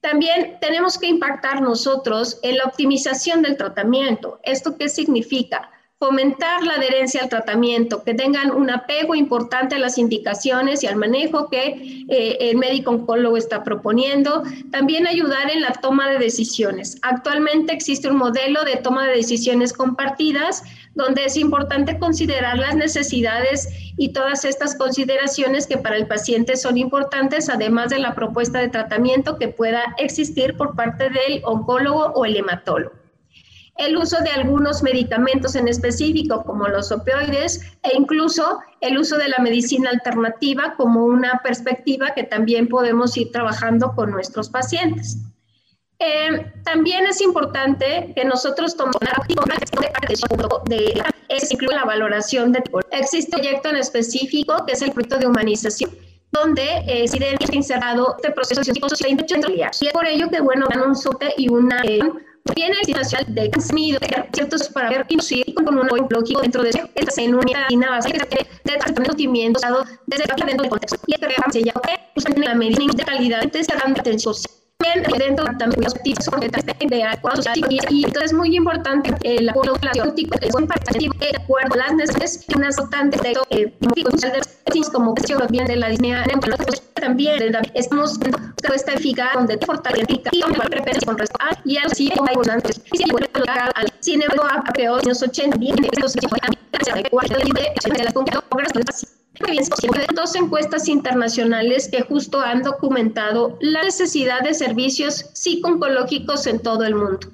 También 0.01 0.59
tenemos 0.61 0.99
que 0.99 1.09
impactar 1.09 1.61
nosotros 1.61 2.39
en 2.45 2.59
la 2.59 2.65
optimización 2.67 3.43
del 3.43 3.57
tratamiento. 3.57 4.39
¿Esto 4.45 4.79
qué 4.79 4.89
significa? 4.89 5.69
Fomentar 5.99 6.63
la 6.63 6.75
adherencia 6.75 7.23
al 7.23 7.29
tratamiento, 7.29 8.05
que 8.05 8.15
tengan 8.15 8.53
un 8.53 8.71
apego 8.71 9.17
importante 9.17 9.75
a 9.75 9.81
las 9.81 9.99
indicaciones 9.99 10.85
y 10.85 10.87
al 10.87 10.95
manejo 10.95 11.49
que 11.49 12.05
eh, 12.09 12.37
el 12.41 12.57
médico 12.57 12.93
oncólogo 12.93 13.37
está 13.37 13.65
proponiendo. 13.65 14.45
También 14.71 15.09
ayudar 15.09 15.51
en 15.51 15.61
la 15.61 15.73
toma 15.73 16.09
de 16.09 16.19
decisiones. 16.19 16.99
Actualmente 17.03 17.73
existe 17.73 18.09
un 18.09 18.17
modelo 18.17 18.63
de 18.63 18.77
toma 18.77 19.09
de 19.09 19.17
decisiones 19.17 19.73
compartidas 19.73 20.63
donde 20.95 21.25
es 21.25 21.37
importante 21.37 21.99
considerar 21.99 22.59
las 22.59 22.77
necesidades 22.77 23.69
y 23.97 24.13
todas 24.13 24.45
estas 24.45 24.77
consideraciones 24.77 25.67
que 25.67 25.79
para 25.79 25.97
el 25.97 26.07
paciente 26.07 26.57
son 26.57 26.79
importantes, 26.79 27.49
además 27.49 27.91
de 27.91 27.99
la 27.99 28.15
propuesta 28.15 28.61
de 28.61 28.69
tratamiento 28.69 29.37
que 29.37 29.49
pueda 29.49 29.95
existir 29.99 30.57
por 30.57 30.77
parte 30.77 31.11
del 31.11 31.41
oncólogo 31.45 32.13
o 32.15 32.25
el 32.25 32.37
hematólogo. 32.37 33.08
El 33.79 33.97
uso 33.97 34.19
de 34.23 34.31
algunos 34.31 34.83
medicamentos 34.83 35.55
en 35.55 35.69
específico, 35.69 36.43
como 36.45 36.69
los 36.69 36.93
opioides, 36.93 37.63
e 37.83 37.97
incluso 37.97 38.59
el 38.81 38.99
uso 38.99 39.17
de 39.17 39.29
la 39.29 39.39
medicina 39.39 39.91
alternativa 39.91 40.75
como 40.77 41.05
una 41.05 41.41
perspectiva 41.43 42.13
que 42.15 42.25
también 42.25 42.69
podemos 42.69 43.17
ir 43.17 43.31
trabajando 43.33 43.95
con 43.95 44.11
nuestros 44.11 44.51
pacientes. 44.51 45.19
Eh, 46.01 46.53
también 46.65 47.07
es 47.07 47.21
importante 47.21 48.13
que 48.15 48.25
nosotros 48.25 48.77
tomemos 48.77 49.01
de 50.67 51.03
es 51.29 51.51
la 51.61 51.85
valoración 51.85 52.53
de 52.53 52.63
existe 52.93 53.37
un 53.37 53.43
proyecto 53.43 53.69
en 53.71 53.77
específico 53.77 54.65
que 54.65 54.75
es 54.75 54.83
el 54.83 54.93
proyecto 54.93 55.19
de 55.19 55.27
humanización 55.27 55.91
donde 56.31 56.85
eh, 56.87 57.09
se 57.09 57.25
ha 57.25 57.55
insertado 57.55 58.15
este 58.17 58.31
proceso 58.31 58.63
científico 58.63 58.89
y 59.51 59.63
es 59.63 59.93
por 59.93 60.07
ello 60.07 60.29
que 60.31 60.41
bueno 60.41 60.67
dan 60.71 60.83
un 60.83 60.95
sote 60.95 61.35
y 61.37 61.49
una 61.49 61.83
eh, 61.83 62.01
Viene 62.55 62.77
el 62.87 62.93
nacional 62.93 63.35
de 63.35 63.51
Casmido, 63.51 63.99
ciertos 64.33 64.69
para 64.69 64.91
ver 64.91 65.07
y 65.09 65.55
con 65.55 65.79
un 65.79 65.87
lógico 66.11 66.41
dentro 66.41 66.63
de 66.63 66.71
esta 66.71 67.23
en 67.23 67.35
una 67.35 67.91
base 67.91 68.13
de 68.13 68.79
tratamiento 68.79 69.15
dado 69.61 69.85
desde 70.07 70.25
dentro 70.25 70.63
del 70.63 70.71
contexto. 70.71 70.99
Y 71.07 71.15
este 71.15 71.27
se 71.53 71.63
llama 71.63 71.81
justamente 72.15 72.49
la 72.49 72.55
medicina 72.55 72.93
de 72.95 73.05
calidad, 73.05 73.43
se 73.53 73.75
dan 73.77 73.93
atención 73.99 74.35
dentro 75.19 75.45
también 75.59 75.83
los 75.83 75.95
tipos 75.95 76.25
de 76.89 77.05
acuerdos 77.05 77.47
y 77.91 78.05
entonces 78.05 78.31
es 78.31 78.33
muy 78.33 78.57
importante 78.57 79.13
el 79.25 79.49
apoyo 79.49 79.73
terapéutico 79.73 80.39
es 80.41 80.55
un 80.55 80.69
de 80.69 81.37
acuerdo 81.37 81.77
las 81.77 81.95
necesidades 81.95 82.47
de 82.47 82.83
constante 82.83 83.19
de 83.19 83.37
eh, 83.51 83.75
como 84.93 85.15
bien 85.51 85.67
de 85.67 85.77
la 85.77 85.89
disnea 85.89 86.25
también 86.95 87.57
estamos 87.75 88.19
viendo 88.21 88.39
esta 88.73 88.93
eficaz 88.93 89.35
donde 89.35 89.57
te 89.57 89.67
fortalece 89.67 90.23
y 90.31 90.41
con 90.43 90.55
respecto 90.55 91.11
a 91.41 91.59
y 91.65 91.77
así 91.79 92.13
hay 92.13 92.35
abundantes 92.35 92.81
y 92.93 92.99
si 92.99 93.11
vuelve 93.11 93.29
a 93.49 93.71
al 93.75 93.93
embargo 94.05 94.45
a 94.45 94.63
peor 94.73 95.05
los 95.05 95.23
80 95.23 95.57
bien 95.57 95.75
de 95.75 95.89
los 96.01 96.15
de 96.15 98.05
la 98.05 98.13
conquista 98.13 98.45
dos 100.15 100.35
encuestas 100.35 100.89
internacionales 100.89 101.89
que 101.89 102.03
justo 102.03 102.41
han 102.41 102.63
documentado 102.63 103.57
la 103.61 103.83
necesidad 103.83 104.41
de 104.41 104.55
servicios 104.55 105.27
psico-oncológicos 105.33 106.47
en 106.47 106.61
todo 106.61 106.85
el 106.85 106.95
mundo. 106.95 107.29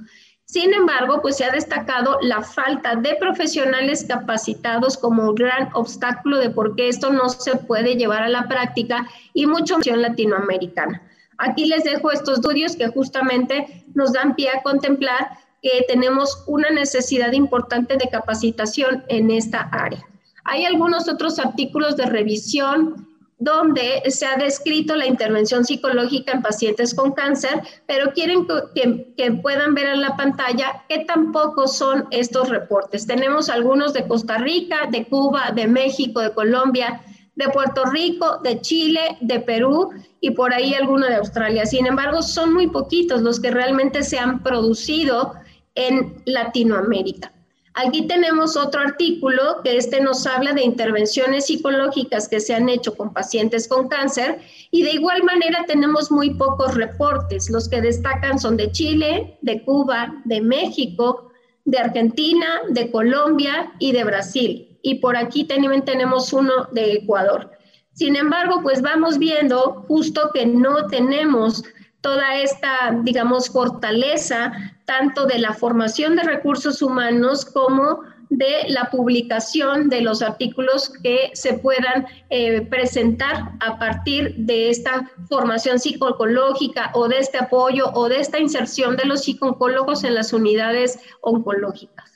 Sin 0.44 0.72
embargo, 0.72 1.20
pues 1.20 1.38
se 1.38 1.44
ha 1.44 1.50
destacado 1.50 2.18
la 2.20 2.42
falta 2.42 2.94
de 2.94 3.16
profesionales 3.16 4.04
capacitados 4.06 4.96
como 4.96 5.30
un 5.30 5.34
gran 5.34 5.70
obstáculo 5.74 6.38
de 6.38 6.50
por 6.50 6.76
qué 6.76 6.88
esto 6.88 7.10
no 7.12 7.28
se 7.28 7.56
puede 7.56 7.96
llevar 7.96 8.22
a 8.22 8.28
la 8.28 8.46
práctica 8.46 9.08
y 9.32 9.46
mucho 9.46 9.78
en 9.84 10.02
latinoamericana. 10.02 11.02
Aquí 11.38 11.66
les 11.66 11.82
dejo 11.82 12.12
estos 12.12 12.38
estudios 12.38 12.76
que 12.76 12.88
justamente 12.88 13.84
nos 13.94 14.12
dan 14.12 14.36
pie 14.36 14.50
a 14.50 14.62
contemplar 14.62 15.30
que 15.60 15.84
tenemos 15.88 16.44
una 16.46 16.70
necesidad 16.70 17.32
importante 17.32 17.96
de 17.96 18.08
capacitación 18.08 19.02
en 19.08 19.30
esta 19.30 19.62
área. 19.72 20.06
Hay 20.44 20.64
algunos 20.64 21.08
otros 21.08 21.38
artículos 21.38 21.96
de 21.96 22.06
revisión 22.06 23.06
donde 23.38 24.02
se 24.08 24.26
ha 24.26 24.36
descrito 24.36 24.94
la 24.94 25.06
intervención 25.06 25.64
psicológica 25.64 26.32
en 26.32 26.42
pacientes 26.42 26.94
con 26.94 27.12
cáncer, 27.12 27.62
pero 27.86 28.12
quieren 28.12 28.46
que, 28.74 29.32
puedan 29.42 29.74
ver 29.74 29.86
en 29.86 30.00
la 30.00 30.16
pantalla 30.16 30.84
que 30.88 31.00
tampoco 31.04 31.66
son 31.66 32.06
estos 32.10 32.48
reportes. 32.48 33.06
Tenemos 33.06 33.48
algunos 33.48 33.92
de 33.92 34.06
Costa 34.06 34.38
Rica, 34.38 34.86
de 34.90 35.06
Cuba, 35.06 35.50
de 35.54 35.66
México, 35.66 36.20
de 36.20 36.32
Colombia, 36.32 37.02
de 37.34 37.48
Puerto 37.48 37.84
Rico, 37.86 38.38
de 38.44 38.60
Chile, 38.60 39.18
de 39.20 39.40
Perú 39.40 39.90
y 40.20 40.30
por 40.30 40.54
ahí 40.54 40.74
alguno 40.74 41.06
de 41.06 41.16
Australia. 41.16 41.66
Sin 41.66 41.86
embargo, 41.86 42.22
son 42.22 42.54
muy 42.54 42.68
poquitos 42.68 43.22
los 43.22 43.40
que 43.40 43.50
realmente 43.50 44.04
se 44.04 44.18
han 44.18 44.42
producido 44.42 45.34
en 45.74 46.22
Latinoamérica. 46.24 47.32
Aquí 47.76 48.06
tenemos 48.06 48.56
otro 48.56 48.82
artículo 48.82 49.60
que 49.64 49.76
este 49.76 50.00
nos 50.00 50.28
habla 50.28 50.52
de 50.52 50.62
intervenciones 50.62 51.46
psicológicas 51.46 52.28
que 52.28 52.38
se 52.38 52.54
han 52.54 52.68
hecho 52.68 52.94
con 52.96 53.12
pacientes 53.12 53.66
con 53.66 53.88
cáncer 53.88 54.38
y 54.70 54.84
de 54.84 54.92
igual 54.92 55.24
manera 55.24 55.64
tenemos 55.66 56.12
muy 56.12 56.30
pocos 56.34 56.74
reportes. 56.76 57.50
Los 57.50 57.68
que 57.68 57.80
destacan 57.80 58.38
son 58.38 58.56
de 58.56 58.70
Chile, 58.70 59.38
de 59.42 59.64
Cuba, 59.64 60.22
de 60.24 60.40
México, 60.40 61.32
de 61.64 61.78
Argentina, 61.78 62.46
de 62.68 62.92
Colombia 62.92 63.72
y 63.80 63.90
de 63.90 64.04
Brasil. 64.04 64.78
Y 64.82 64.96
por 64.96 65.16
aquí 65.16 65.42
también 65.42 65.84
tenemos 65.84 66.32
uno 66.32 66.68
de 66.70 66.92
Ecuador. 66.92 67.50
Sin 67.92 68.14
embargo, 68.14 68.60
pues 68.62 68.82
vamos 68.82 69.18
viendo 69.18 69.84
justo 69.88 70.30
que 70.32 70.46
no 70.46 70.86
tenemos 70.86 71.64
toda 72.02 72.36
esta, 72.36 73.00
digamos, 73.02 73.48
fortaleza 73.48 74.52
tanto 74.84 75.26
de 75.26 75.38
la 75.38 75.52
formación 75.52 76.16
de 76.16 76.22
recursos 76.22 76.82
humanos 76.82 77.44
como 77.44 78.00
de 78.30 78.64
la 78.68 78.90
publicación 78.90 79.88
de 79.88 80.00
los 80.00 80.22
artículos 80.22 80.92
que 81.02 81.30
se 81.34 81.54
puedan 81.54 82.06
eh, 82.30 82.62
presentar 82.62 83.52
a 83.60 83.78
partir 83.78 84.34
de 84.36 84.70
esta 84.70 85.10
formación 85.28 85.78
psicológica 85.78 86.90
o 86.94 87.08
de 87.08 87.18
este 87.18 87.38
apoyo 87.38 87.90
o 87.94 88.08
de 88.08 88.20
esta 88.20 88.38
inserción 88.38 88.96
de 88.96 89.04
los 89.04 89.24
psicólogos 89.24 90.04
en 90.04 90.14
las 90.14 90.32
unidades 90.32 90.98
oncológicas. 91.20 92.14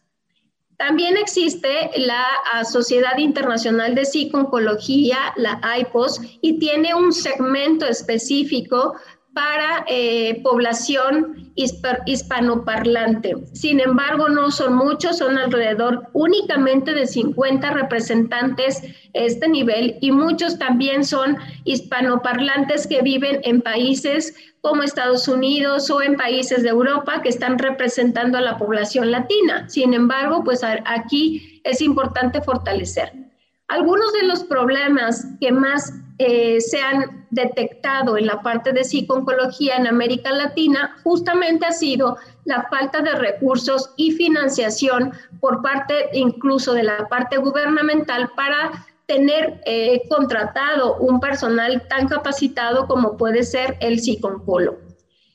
También 0.78 1.16
existe 1.16 1.90
la 1.96 2.24
Sociedad 2.64 3.18
Internacional 3.18 3.96
de 3.96 4.04
Psiconcología, 4.04 5.18
la 5.36 5.60
IPOS, 5.80 6.20
y 6.40 6.60
tiene 6.60 6.94
un 6.94 7.12
segmento 7.12 7.84
específico 7.84 8.94
para 9.38 9.84
eh, 9.86 10.40
población 10.42 11.52
hispanoparlante. 11.54 13.36
Sin 13.52 13.78
embargo, 13.78 14.28
no 14.28 14.50
son 14.50 14.74
muchos, 14.74 15.18
son 15.18 15.38
alrededor 15.38 16.08
únicamente 16.12 16.92
de 16.92 17.06
50 17.06 17.70
representantes 17.70 18.82
este 19.12 19.48
nivel 19.48 19.96
y 20.00 20.10
muchos 20.10 20.58
también 20.58 21.04
son 21.04 21.36
hispanoparlantes 21.62 22.88
que 22.88 23.00
viven 23.00 23.38
en 23.44 23.60
países 23.60 24.34
como 24.60 24.82
Estados 24.82 25.28
Unidos 25.28 25.88
o 25.88 26.02
en 26.02 26.16
países 26.16 26.64
de 26.64 26.70
Europa 26.70 27.22
que 27.22 27.28
están 27.28 27.58
representando 27.58 28.38
a 28.38 28.40
la 28.40 28.58
población 28.58 29.12
latina. 29.12 29.68
Sin 29.68 29.94
embargo, 29.94 30.42
pues 30.42 30.64
aquí 30.64 31.60
es 31.62 31.80
importante 31.80 32.42
fortalecer. 32.42 33.27
Algunos 33.68 34.12
de 34.14 34.22
los 34.24 34.44
problemas 34.44 35.26
que 35.40 35.52
más 35.52 35.92
eh, 36.18 36.60
se 36.60 36.80
han 36.80 37.26
detectado 37.30 38.16
en 38.16 38.26
la 38.26 38.42
parte 38.42 38.72
de 38.72 38.82
psiconcología 38.82 39.76
en 39.76 39.86
América 39.86 40.32
Latina 40.32 40.96
justamente 41.04 41.66
ha 41.66 41.72
sido 41.72 42.16
la 42.44 42.66
falta 42.70 43.02
de 43.02 43.14
recursos 43.14 43.92
y 43.96 44.12
financiación 44.12 45.12
por 45.40 45.60
parte 45.62 46.08
incluso 46.14 46.72
de 46.72 46.82
la 46.82 47.08
parte 47.08 47.36
gubernamental 47.36 48.30
para 48.34 48.86
tener 49.06 49.60
eh, 49.64 50.02
contratado 50.08 50.96
un 50.96 51.20
personal 51.20 51.86
tan 51.88 52.08
capacitado 52.08 52.86
como 52.86 53.16
puede 53.16 53.42
ser 53.42 53.76
el 53.80 54.00
psiconcólogo. 54.00 54.78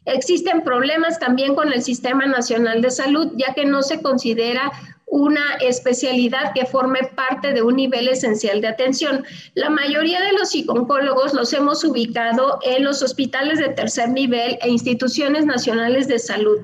Existen 0.05 0.63
problemas 0.63 1.17
también 1.17 1.55
con 1.55 1.71
el 1.71 1.81
Sistema 1.81 2.25
Nacional 2.25 2.81
de 2.81 2.91
Salud, 2.91 3.31
ya 3.35 3.53
que 3.53 3.65
no 3.65 3.83
se 3.83 4.01
considera 4.01 4.71
una 5.13 5.58
especialidad 5.62 6.53
que 6.55 6.65
forme 6.65 7.01
parte 7.15 7.53
de 7.53 7.62
un 7.62 7.75
nivel 7.75 8.08
esencial 8.08 8.62
de 8.62 8.67
atención. 8.67 9.24
La 9.53 9.70
mayoría 9.70 10.20
de 10.20 10.32
los 10.34 10.50
psicólogos 10.50 11.36
los 11.36 11.53
hemos 11.53 11.84
ubicado 11.84 12.58
en 12.63 12.84
los 12.84 13.03
hospitales 13.03 13.60
de 13.60 13.70
tercer 13.70 14.10
nivel 14.10 14.58
e 14.60 14.70
instituciones 14.70 15.46
nacionales 15.46 16.08
de 16.08 16.17
salud. 16.17 16.62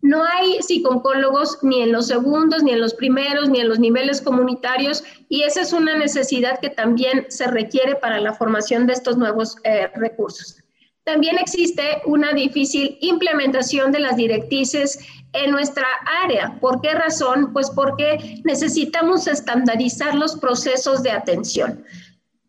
No 0.00 0.24
hay 0.24 0.60
psicólogos 0.62 1.58
ni 1.62 1.80
en 1.80 1.92
los 1.92 2.08
segundos, 2.08 2.64
ni 2.64 2.72
en 2.72 2.80
los 2.80 2.92
primeros, 2.94 3.48
ni 3.48 3.60
en 3.60 3.68
los 3.68 3.78
niveles 3.78 4.20
comunitarios 4.20 5.04
y 5.28 5.42
esa 5.42 5.60
es 5.60 5.72
una 5.72 5.96
necesidad 5.96 6.58
que 6.58 6.70
también 6.70 7.26
se 7.28 7.46
requiere 7.46 7.94
para 7.94 8.18
la 8.18 8.32
formación 8.32 8.88
de 8.88 8.94
estos 8.94 9.16
nuevos 9.16 9.58
eh, 9.62 9.88
recursos. 9.94 10.56
También 11.04 11.36
existe 11.38 12.02
una 12.06 12.32
difícil 12.32 12.98
implementación 13.00 13.92
de 13.92 14.00
las 14.00 14.16
directrices 14.16 14.98
en 15.32 15.50
nuestra 15.50 15.86
área. 16.24 16.58
¿Por 16.60 16.80
qué 16.80 16.94
razón? 16.94 17.52
Pues 17.52 17.70
porque 17.70 18.40
necesitamos 18.44 19.26
estandarizar 19.26 20.14
los 20.14 20.36
procesos 20.36 21.02
de 21.02 21.10
atención. 21.10 21.84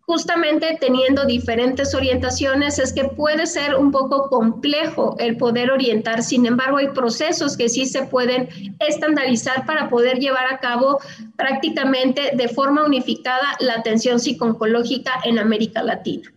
Justamente 0.05 0.77
teniendo 0.81 1.25
diferentes 1.25 1.95
orientaciones 1.95 2.77
es 2.77 2.91
que 2.91 3.05
puede 3.05 3.47
ser 3.47 3.75
un 3.75 3.89
poco 3.89 4.27
complejo 4.27 5.15
el 5.17 5.37
poder 5.37 5.71
orientar, 5.71 6.23
sin 6.23 6.45
embargo 6.45 6.75
hay 6.75 6.89
procesos 6.89 7.55
que 7.55 7.69
sí 7.69 7.85
se 7.85 8.03
pueden 8.03 8.49
estandarizar 8.79 9.65
para 9.65 9.89
poder 9.89 10.19
llevar 10.19 10.53
a 10.53 10.59
cabo 10.59 10.99
prácticamente 11.37 12.31
de 12.33 12.49
forma 12.49 12.83
unificada 12.83 13.55
la 13.61 13.75
atención 13.75 14.19
psiconcológica 14.19 15.21
en 15.23 15.39
América 15.39 15.81
Latina. 15.81 16.32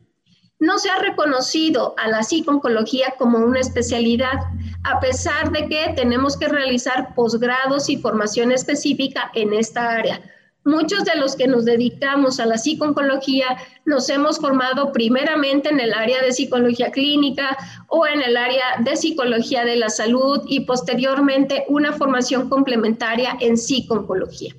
No 0.59 0.79
se 0.79 0.89
ha 0.89 0.99
reconocido 0.99 1.95
a 1.99 2.09
la 2.09 2.23
psiconcología 2.23 3.15
como 3.19 3.39
una 3.39 3.61
especialidad, 3.61 4.41
a 4.85 5.01
pesar 5.01 5.53
de 5.53 5.69
que 5.69 5.93
tenemos 5.95 6.37
que 6.37 6.49
realizar 6.49 7.15
posgrados 7.15 7.91
y 7.91 7.99
formación 7.99 8.53
específica 8.53 9.31
en 9.35 9.53
esta 9.53 9.91
área. 9.91 10.21
Muchos 10.67 11.05
de 11.05 11.15
los 11.15 11.37
que 11.37 11.47
nos 11.47 11.65
dedicamos 11.65 12.41
a 12.41 12.47
la 12.47 12.59
psiconcología 12.59 13.57
nos 13.85 14.09
hemos 14.09 14.41
formado 14.41 14.91
primeramente 14.91 15.69
en 15.69 15.79
el 15.79 15.95
área 15.95 16.21
de 16.23 16.33
psicología 16.33 16.91
clínica 16.91 17.57
o 17.87 18.05
en 18.05 18.21
el 18.21 18.37
área 18.37 18.65
de 18.81 18.97
psicología 18.97 19.65
de 19.65 19.77
la 19.77 19.91
salud 19.91 20.43
y 20.49 20.61
posteriormente 20.61 21.67
una 21.69 21.93
formación 21.93 22.49
complementaria 22.49 23.37
en 23.41 23.57
psiconcología. 23.57 24.57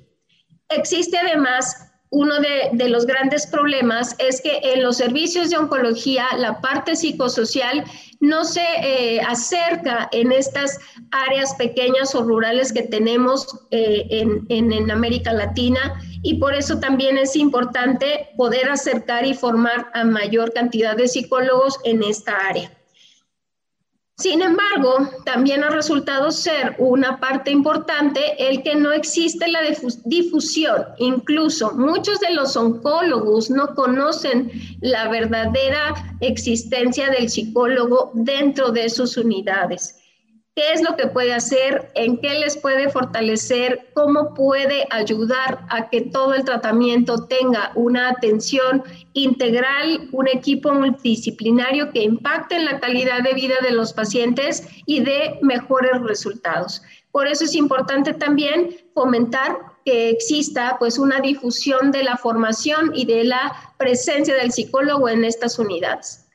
Existe 0.70 1.18
además 1.18 1.87
uno 2.10 2.34
de, 2.40 2.88
los 2.88 3.06
grandes 3.06 3.46
problemas 3.46 4.16
es 4.18 4.40
que 4.40 4.60
en 4.62 4.82
los 4.82 4.96
servicios 4.96 5.50
de 5.50 5.58
oncología 5.58 6.26
la 6.38 6.60
parte 6.60 6.96
psicosocial 6.96 7.84
no 8.20 8.44
se 8.44 8.64
eh, 8.82 9.20
acerca 9.20 10.08
en 10.12 10.32
estas 10.32 10.78
áreas 11.10 11.54
pequeñas 11.56 12.14
o 12.14 12.22
rurales 12.22 12.72
que 12.72 12.82
tenemos 12.82 13.46
eh, 13.70 14.06
en, 14.10 14.72
en 14.72 14.90
América 14.90 15.32
Latina 15.32 16.00
y 16.22 16.34
por 16.34 16.54
eso 16.54 16.80
también 16.80 17.18
es 17.18 17.36
importante 17.36 18.30
poder 18.36 18.68
acercar 18.70 19.26
y 19.26 19.34
formar 19.34 19.88
a 19.92 20.04
mayor 20.04 20.52
cantidad 20.52 20.96
de 20.96 21.08
psicólogos 21.08 21.78
en 21.84 22.02
esta 22.02 22.34
área. 22.48 22.77
Sin 24.18 24.42
embargo, 24.42 25.08
también 25.24 25.62
ha 25.62 25.70
resultado 25.70 26.32
ser 26.32 26.74
una 26.78 27.20
parte 27.20 27.52
importante 27.52 28.48
el 28.48 28.64
que 28.64 28.74
no 28.74 28.90
existe 28.90 29.46
la 29.46 29.60
difusión. 30.04 30.86
Incluso 30.98 31.72
muchos 31.76 32.18
de 32.18 32.34
los 32.34 32.56
oncólogos 32.56 33.48
no 33.48 33.76
conocen 33.76 34.50
la 34.80 35.08
verdadera 35.08 35.94
existencia 36.20 37.10
del 37.10 37.30
psicólogo 37.30 38.10
dentro 38.14 38.72
de 38.72 38.90
sus 38.90 39.16
unidades 39.16 39.94
qué 40.58 40.72
es 40.72 40.82
lo 40.82 40.96
que 40.96 41.06
puede 41.06 41.32
hacer, 41.32 41.92
en 41.94 42.18
qué 42.18 42.34
les 42.34 42.56
puede 42.56 42.88
fortalecer, 42.88 43.90
cómo 43.94 44.34
puede 44.34 44.88
ayudar 44.90 45.60
a 45.70 45.88
que 45.88 46.00
todo 46.00 46.34
el 46.34 46.42
tratamiento 46.44 47.26
tenga 47.26 47.70
una 47.76 48.08
atención 48.08 48.82
integral, 49.12 50.08
un 50.10 50.26
equipo 50.26 50.74
multidisciplinario 50.74 51.92
que 51.92 52.02
impacte 52.02 52.56
en 52.56 52.64
la 52.64 52.80
calidad 52.80 53.22
de 53.22 53.34
vida 53.34 53.54
de 53.62 53.70
los 53.70 53.92
pacientes 53.92 54.66
y 54.84 54.98
dé 54.98 55.38
mejores 55.42 56.02
resultados. 56.02 56.82
Por 57.12 57.28
eso 57.28 57.44
es 57.44 57.54
importante 57.54 58.12
también 58.12 58.78
fomentar 58.94 59.58
que 59.84 60.10
exista 60.10 60.74
pues 60.80 60.98
una 60.98 61.20
difusión 61.20 61.92
de 61.92 62.02
la 62.02 62.16
formación 62.16 62.90
y 62.96 63.06
de 63.06 63.22
la 63.22 63.74
presencia 63.78 64.34
del 64.34 64.50
psicólogo 64.50 65.08
en 65.08 65.22
estas 65.22 65.56
unidades. 65.60 66.27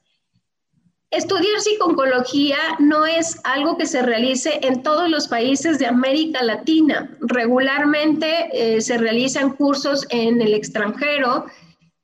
Estudiar 1.14 1.60
psiconcología 1.60 2.58
no 2.80 3.06
es 3.06 3.40
algo 3.44 3.78
que 3.78 3.86
se 3.86 4.02
realice 4.02 4.60
en 4.64 4.82
todos 4.82 5.08
los 5.12 5.28
países 5.28 5.78
de 5.78 5.86
América 5.86 6.42
Latina. 6.42 7.08
Regularmente 7.22 8.50
eh, 8.52 8.82
se 8.82 8.98
realizan 8.98 9.52
cursos 9.52 10.08
en 10.10 10.42
el 10.42 10.56
extranjero. 10.56 11.46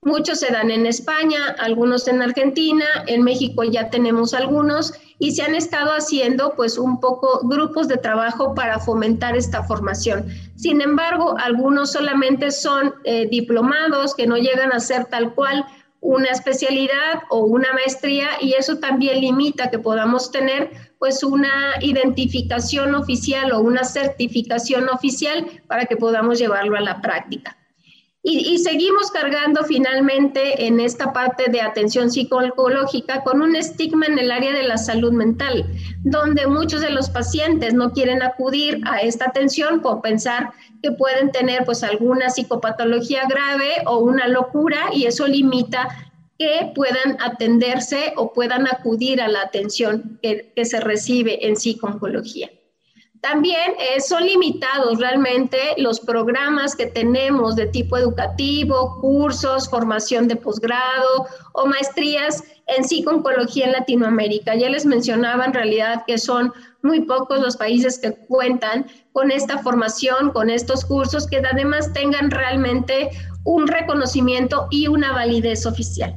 Muchos 0.03 0.39
se 0.39 0.53
dan 0.53 0.69
en 0.69 0.85
España, 0.85 1.55
algunos 1.57 2.07
en 2.07 2.21
Argentina, 2.21 2.85
en 3.07 3.23
México 3.23 3.63
ya 3.63 3.89
tenemos 3.89 4.35
algunos 4.35 4.93
y 5.17 5.31
se 5.31 5.41
han 5.41 5.55
estado 5.55 5.91
haciendo 5.91 6.53
pues 6.55 6.77
un 6.77 6.99
poco 6.99 7.41
grupos 7.43 7.87
de 7.87 7.97
trabajo 7.97 8.53
para 8.53 8.77
fomentar 8.77 9.35
esta 9.35 9.63
formación. 9.63 10.27
Sin 10.55 10.81
embargo, 10.81 11.35
algunos 11.39 11.93
solamente 11.93 12.51
son 12.51 12.93
eh, 13.05 13.27
diplomados 13.27 14.13
que 14.13 14.27
no 14.27 14.37
llegan 14.37 14.71
a 14.71 14.79
ser 14.79 15.05
tal 15.05 15.33
cual 15.33 15.65
una 16.01 16.29
especialidad 16.29 17.23
o 17.29 17.39
una 17.39 17.73
maestría 17.73 18.29
y 18.41 18.53
eso 18.53 18.77
también 18.77 19.19
limita 19.19 19.69
que 19.69 19.79
podamos 19.79 20.31
tener 20.31 20.71
pues 20.97 21.23
una 21.23 21.75
identificación 21.81 22.95
oficial 22.95 23.51
o 23.51 23.59
una 23.59 23.83
certificación 23.83 24.89
oficial 24.89 25.45
para 25.67 25.85
que 25.85 25.97
podamos 25.97 26.39
llevarlo 26.39 26.77
a 26.77 26.81
la 26.81 27.01
práctica. 27.01 27.58
Y, 28.21 28.57
seguimos 28.57 29.11
cargando 29.11 29.63
finalmente 29.63 30.67
en 30.67 30.81
esta 30.81 31.13
parte 31.13 31.49
de 31.49 31.61
atención 31.61 32.11
psicológica 32.11 33.23
con 33.23 33.41
un 33.41 33.55
estigma 33.55 34.07
en 34.07 34.19
el 34.19 34.29
área 34.29 34.51
de 34.51 34.63
la 34.63 34.77
salud 34.77 35.13
mental, 35.13 35.65
donde 36.03 36.45
muchos 36.45 36.81
de 36.81 36.89
los 36.89 37.09
pacientes 37.09 37.73
no 37.73 37.93
quieren 37.93 38.21
acudir 38.21 38.81
a 38.85 39.01
esta 39.01 39.25
atención 39.25 39.81
por 39.81 40.01
pensar 40.01 40.51
que 40.83 40.91
pueden 40.91 41.31
tener 41.31 41.63
pues 41.63 41.81
alguna 41.81 42.29
psicopatología 42.29 43.21
grave 43.29 43.75
o 43.85 43.99
una 43.99 44.27
locura 44.27 44.89
y 44.91 45.05
eso 45.05 45.25
limita 45.25 45.87
que 46.37 46.71
puedan 46.75 47.17
atenderse 47.21 48.13
o 48.17 48.33
puedan 48.33 48.67
acudir 48.67 49.21
a 49.21 49.29
la 49.29 49.43
atención 49.43 50.19
que, 50.21 50.51
se 50.65 50.81
recibe 50.81 51.47
en 51.47 51.55
psicología. 51.55 52.49
También 53.21 53.73
eh, 53.79 53.99
son 53.99 54.25
limitados 54.25 54.97
realmente 54.97 55.57
los 55.77 55.99
programas 55.99 56.73
que 56.73 56.85
tenemos 56.85 57.57
de 57.57 57.67
tipo 57.67 57.97
educativo, 57.97 58.97
cursos, 59.01 59.69
formación 59.69 60.29
de 60.29 60.37
posgrado 60.37 61.27
o 61.51 61.65
maestrías 61.65 62.43
en 62.67 62.85
psico-oncología 62.85 63.65
en 63.65 63.73
Latinoamérica. 63.73 64.55
Ya 64.55 64.69
les 64.69 64.85
mencionaba 64.85 65.43
en 65.43 65.53
realidad 65.53 66.05
que 66.07 66.17
son 66.17 66.53
muy 66.81 67.01
pocos 67.01 67.41
los 67.41 67.57
países 67.57 67.99
que 67.99 68.15
cuentan 68.27 68.85
con 69.11 69.31
esta 69.31 69.57
formación, 69.57 70.31
con 70.31 70.49
estos 70.49 70.85
cursos, 70.85 71.27
que 71.27 71.39
además 71.39 71.91
tengan 71.91 72.31
realmente 72.31 73.09
un 73.43 73.67
reconocimiento 73.67 74.67
y 74.71 74.87
una 74.87 75.11
validez 75.11 75.65
oficial. 75.65 76.15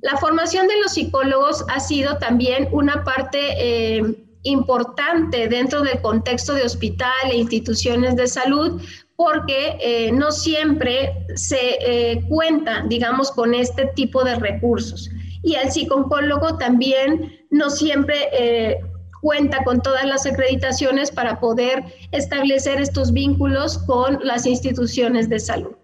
La 0.00 0.16
formación 0.16 0.66
de 0.66 0.80
los 0.80 0.94
psicólogos 0.94 1.62
ha 1.68 1.78
sido 1.78 2.16
también 2.16 2.68
una 2.72 3.04
parte... 3.04 3.38
Eh, 3.58 4.26
importante 4.42 5.48
dentro 5.48 5.82
del 5.82 6.00
contexto 6.00 6.54
de 6.54 6.62
hospital 6.62 7.30
e 7.30 7.36
instituciones 7.36 8.16
de 8.16 8.26
salud 8.26 8.80
porque 9.16 9.76
eh, 9.80 10.12
no 10.12 10.32
siempre 10.32 11.26
se 11.34 11.76
eh, 11.80 12.24
cuenta, 12.26 12.84
digamos, 12.88 13.30
con 13.30 13.52
este 13.52 13.86
tipo 13.94 14.24
de 14.24 14.36
recursos. 14.36 15.10
Y 15.42 15.56
el 15.56 15.70
psicólogo 15.70 16.56
también 16.56 17.30
no 17.50 17.68
siempre 17.68 18.16
eh, 18.32 18.80
cuenta 19.20 19.62
con 19.64 19.82
todas 19.82 20.06
las 20.06 20.24
acreditaciones 20.24 21.10
para 21.10 21.38
poder 21.38 21.84
establecer 22.12 22.80
estos 22.80 23.12
vínculos 23.12 23.76
con 23.78 24.20
las 24.22 24.46
instituciones 24.46 25.28
de 25.28 25.38
salud 25.38 25.79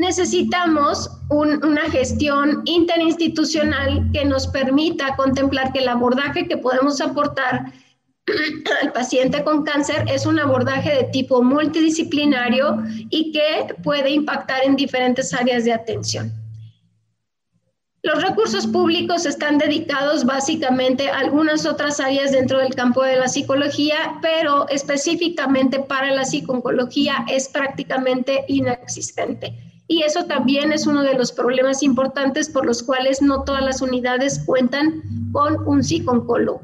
necesitamos 0.00 1.10
una 1.28 1.82
gestión 1.90 2.62
interinstitucional 2.64 4.10
que 4.12 4.24
nos 4.24 4.46
permita 4.46 5.14
contemplar 5.14 5.72
que 5.72 5.80
el 5.80 5.88
abordaje 5.88 6.48
que 6.48 6.56
podemos 6.56 7.02
aportar 7.02 7.70
al 8.82 8.92
paciente 8.92 9.44
con 9.44 9.62
cáncer 9.62 10.06
es 10.08 10.24
un 10.24 10.38
abordaje 10.38 10.90
de 10.94 11.04
tipo 11.04 11.42
multidisciplinario 11.42 12.82
y 13.10 13.30
que 13.30 13.74
puede 13.82 14.10
impactar 14.10 14.64
en 14.64 14.74
diferentes 14.74 15.34
áreas 15.34 15.66
de 15.66 15.74
atención. 15.74 16.32
Los 18.02 18.22
recursos 18.22 18.66
públicos 18.66 19.26
están 19.26 19.58
dedicados 19.58 20.24
básicamente 20.24 21.10
a 21.10 21.18
algunas 21.18 21.66
otras 21.66 22.00
áreas 22.00 22.32
dentro 22.32 22.58
del 22.58 22.74
campo 22.74 23.02
de 23.02 23.16
la 23.16 23.28
psicología, 23.28 24.18
pero 24.22 24.66
específicamente 24.70 25.80
para 25.80 26.10
la 26.10 26.24
psicología 26.24 27.26
es 27.28 27.48
prácticamente 27.48 28.46
inexistente 28.48 29.69
y 29.90 30.04
eso 30.04 30.24
también 30.26 30.72
es 30.72 30.86
uno 30.86 31.02
de 31.02 31.14
los 31.14 31.32
problemas 31.32 31.82
importantes 31.82 32.48
por 32.48 32.64
los 32.64 32.80
cuales 32.80 33.20
no 33.20 33.42
todas 33.42 33.64
las 33.64 33.82
unidades 33.82 34.38
cuentan 34.46 35.02
con 35.32 35.66
un 35.66 35.82
psicólogo. 35.82 36.62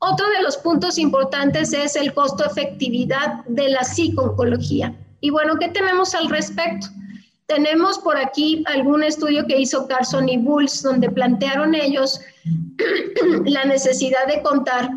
Otro 0.00 0.28
de 0.30 0.42
los 0.42 0.56
puntos 0.56 0.98
importantes 0.98 1.72
es 1.72 1.94
el 1.94 2.12
costo-efectividad 2.12 3.44
de 3.46 3.68
la 3.68 3.84
psicología. 3.84 4.92
Y 5.20 5.30
bueno, 5.30 5.58
¿qué 5.60 5.68
tenemos 5.68 6.12
al 6.16 6.28
respecto? 6.28 6.88
Tenemos 7.46 8.00
por 8.00 8.16
aquí 8.16 8.64
algún 8.66 9.04
estudio 9.04 9.46
que 9.46 9.60
hizo 9.60 9.86
Carson 9.86 10.28
y 10.28 10.36
Bulls, 10.36 10.82
donde 10.82 11.08
plantearon 11.08 11.76
ellos 11.76 12.20
la 13.44 13.64
necesidad 13.64 14.26
de 14.26 14.42
contar 14.42 14.90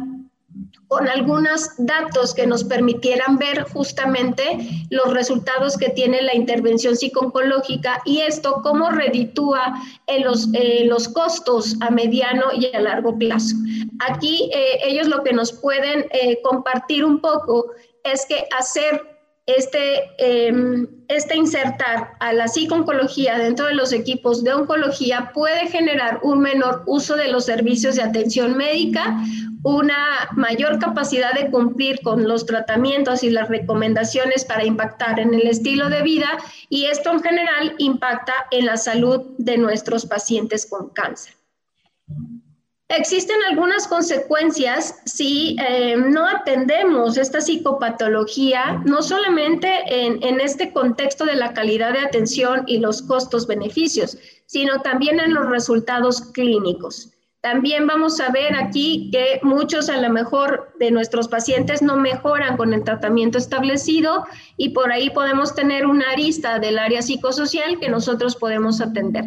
con 0.94 1.08
algunos 1.08 1.72
datos 1.80 2.36
que 2.36 2.46
nos 2.46 2.64
permitieran 2.64 3.40
ver 3.40 3.64
justamente 3.64 4.60
los 4.92 5.12
resultados 5.12 5.76
que 5.76 5.90
tiene 5.90 6.22
la 6.22 6.36
intervención 6.36 6.96
psicológica 6.96 8.00
y 8.06 8.20
esto 8.20 8.62
cómo 8.62 8.92
reditúa 8.92 9.74
en 10.06 10.24
los, 10.24 10.50
los 10.84 11.10
costos 11.10 11.78
a 11.82 11.90
mediano 11.90 12.44
y 12.54 12.68
a 12.76 12.80
largo 12.80 13.18
plazo. 13.18 13.56
Aquí 14.08 14.52
eh, 14.54 14.82
ellos 14.86 15.08
lo 15.08 15.24
que 15.24 15.34
nos 15.34 15.52
pueden 15.52 16.06
eh, 16.12 16.40
compartir 16.44 17.04
un 17.04 17.20
poco 17.22 17.72
es 18.04 18.28
que 18.28 18.46
hacer 18.56 19.13
este, 19.46 20.12
em, 20.18 20.88
este 21.10 21.36
insertar 21.36 22.14
a 22.20 22.32
la 22.32 22.48
psiconcología 22.48 23.38
dentro 23.38 23.66
de 23.66 23.74
los 23.74 23.92
equipos 23.92 24.44
de 24.44 24.54
oncología 24.54 25.32
puede 25.34 25.68
generar 25.68 26.20
un 26.24 26.40
menor 26.40 26.84
uso 26.86 27.16
de 27.16 27.28
los 27.28 27.46
servicios 27.46 27.96
de 27.96 28.04
atención 28.04 28.56
médica, 28.56 29.18
una 29.64 30.30
mayor 30.34 30.80
capacidad 30.80 31.34
de 31.34 31.50
cumplir 31.50 32.02
con 32.02 32.28
los 32.28 32.46
tratamientos 32.46 33.24
y 33.24 33.30
las 33.30 33.50
recomendaciones 33.50 34.46
para 34.46 34.66
impactar 34.66 35.20
en 35.20 35.34
el 35.34 35.48
estilo 35.48 35.90
de 35.90 36.04
vida 36.04 36.38
y 36.70 36.86
esto 36.86 37.12
en 37.12 37.22
general 37.22 37.76
impacta 37.78 38.34
en 38.52 38.66
la 38.66 38.78
salud 38.78 39.22
de 39.38 39.58
nuestros 39.58 40.06
pacientes 40.06 40.66
con 40.66 40.90
cáncer. 40.90 41.34
Existen 42.96 43.38
algunas 43.50 43.88
consecuencias 43.88 45.02
si 45.06 45.56
eh, 45.60 45.96
no 45.98 46.28
atendemos 46.28 47.18
esta 47.18 47.42
psicopatología, 47.42 48.84
no 48.86 49.02
solamente 49.02 49.68
en, 49.88 50.22
en, 50.22 50.40
este 50.40 50.72
contexto 50.72 51.26
de 51.26 51.36
la 51.36 51.54
calidad 51.54 51.94
de 51.94 52.00
atención 52.00 52.64
y 52.68 52.78
los 52.78 53.02
costos-beneficios, 53.02 54.20
sino 54.46 54.82
también 54.82 55.20
en 55.20 55.34
los 55.34 55.50
resultados 55.50 56.22
clínicos. 56.34 57.10
También 57.42 57.88
vamos 57.88 58.22
a 58.22 58.30
ver 58.30 58.56
aquí 58.56 59.10
que 59.12 59.40
muchos 59.42 59.90
a 59.90 59.98
lo 59.98 60.12
mejor 60.12 60.72
de 60.80 60.92
nuestros 60.92 61.28
pacientes 61.28 61.82
no 61.82 61.98
mejoran 61.98 62.58
con 62.58 62.76
el 62.76 62.84
tratamiento 62.84 63.40
establecido 63.40 64.24
y 64.56 64.70
por 64.70 64.92
ahí 64.92 65.10
podemos 65.10 65.56
tener 65.56 65.88
una 65.88 66.12
arista 66.12 66.60
del 66.60 66.78
área 66.78 67.02
psicosocial 67.02 67.80
que 67.80 67.90
nosotros 67.90 68.36
podemos 68.36 68.82
atender. 68.82 69.26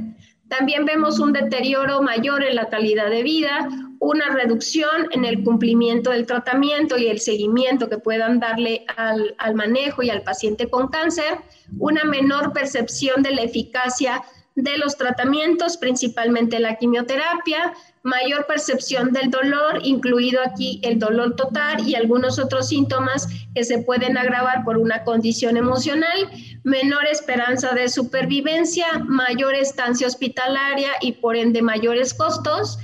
También 0.48 0.84
vemos 0.84 1.18
un 1.18 1.32
deterioro 1.32 2.02
mayor 2.02 2.44
en 2.44 2.54
la 2.54 2.68
calidad 2.68 3.10
de 3.10 3.22
vida, 3.22 3.68
una 3.98 4.30
reducción 4.30 5.08
en 5.10 5.24
el 5.24 5.42
cumplimiento 5.42 6.10
del 6.10 6.26
tratamiento 6.26 6.96
y 6.98 7.08
el 7.08 7.18
seguimiento 7.18 7.88
que 7.88 7.98
puedan 7.98 8.38
darle 8.38 8.84
al, 8.96 9.34
al, 9.38 9.54
manejo 9.54 10.02
y 10.02 10.10
al 10.10 10.22
paciente 10.22 10.68
con 10.68 10.88
cáncer, 10.88 11.38
una 11.78 12.04
menor 12.04 12.52
percepción 12.52 13.22
de 13.22 13.32
la 13.32 13.42
eficacia 13.42 14.22
de 14.56 14.78
los 14.78 14.96
tratamientos, 14.96 15.76
principalmente 15.76 16.58
la 16.58 16.76
quimioterapia, 16.76 17.74
mayor 18.02 18.46
percepción 18.46 19.12
del 19.12 19.30
dolor, 19.30 19.80
incluido 19.82 20.40
aquí 20.42 20.80
el 20.82 20.98
dolor 20.98 21.36
total 21.36 21.86
y 21.86 21.94
algunos 21.94 22.38
otros 22.38 22.68
síntomas 22.68 23.28
que 23.54 23.64
se 23.64 23.80
pueden 23.80 24.16
agravar 24.16 24.64
por 24.64 24.78
una 24.78 25.04
condición 25.04 25.56
emocional, 25.56 26.30
menor 26.66 27.06
esperanza 27.06 27.72
de 27.72 27.88
supervivencia, 27.88 28.86
mayor 29.06 29.54
estancia 29.54 30.06
hospitalaria 30.06 30.90
y 31.00 31.12
por 31.12 31.36
ende 31.36 31.62
mayores 31.62 32.12
costos, 32.12 32.78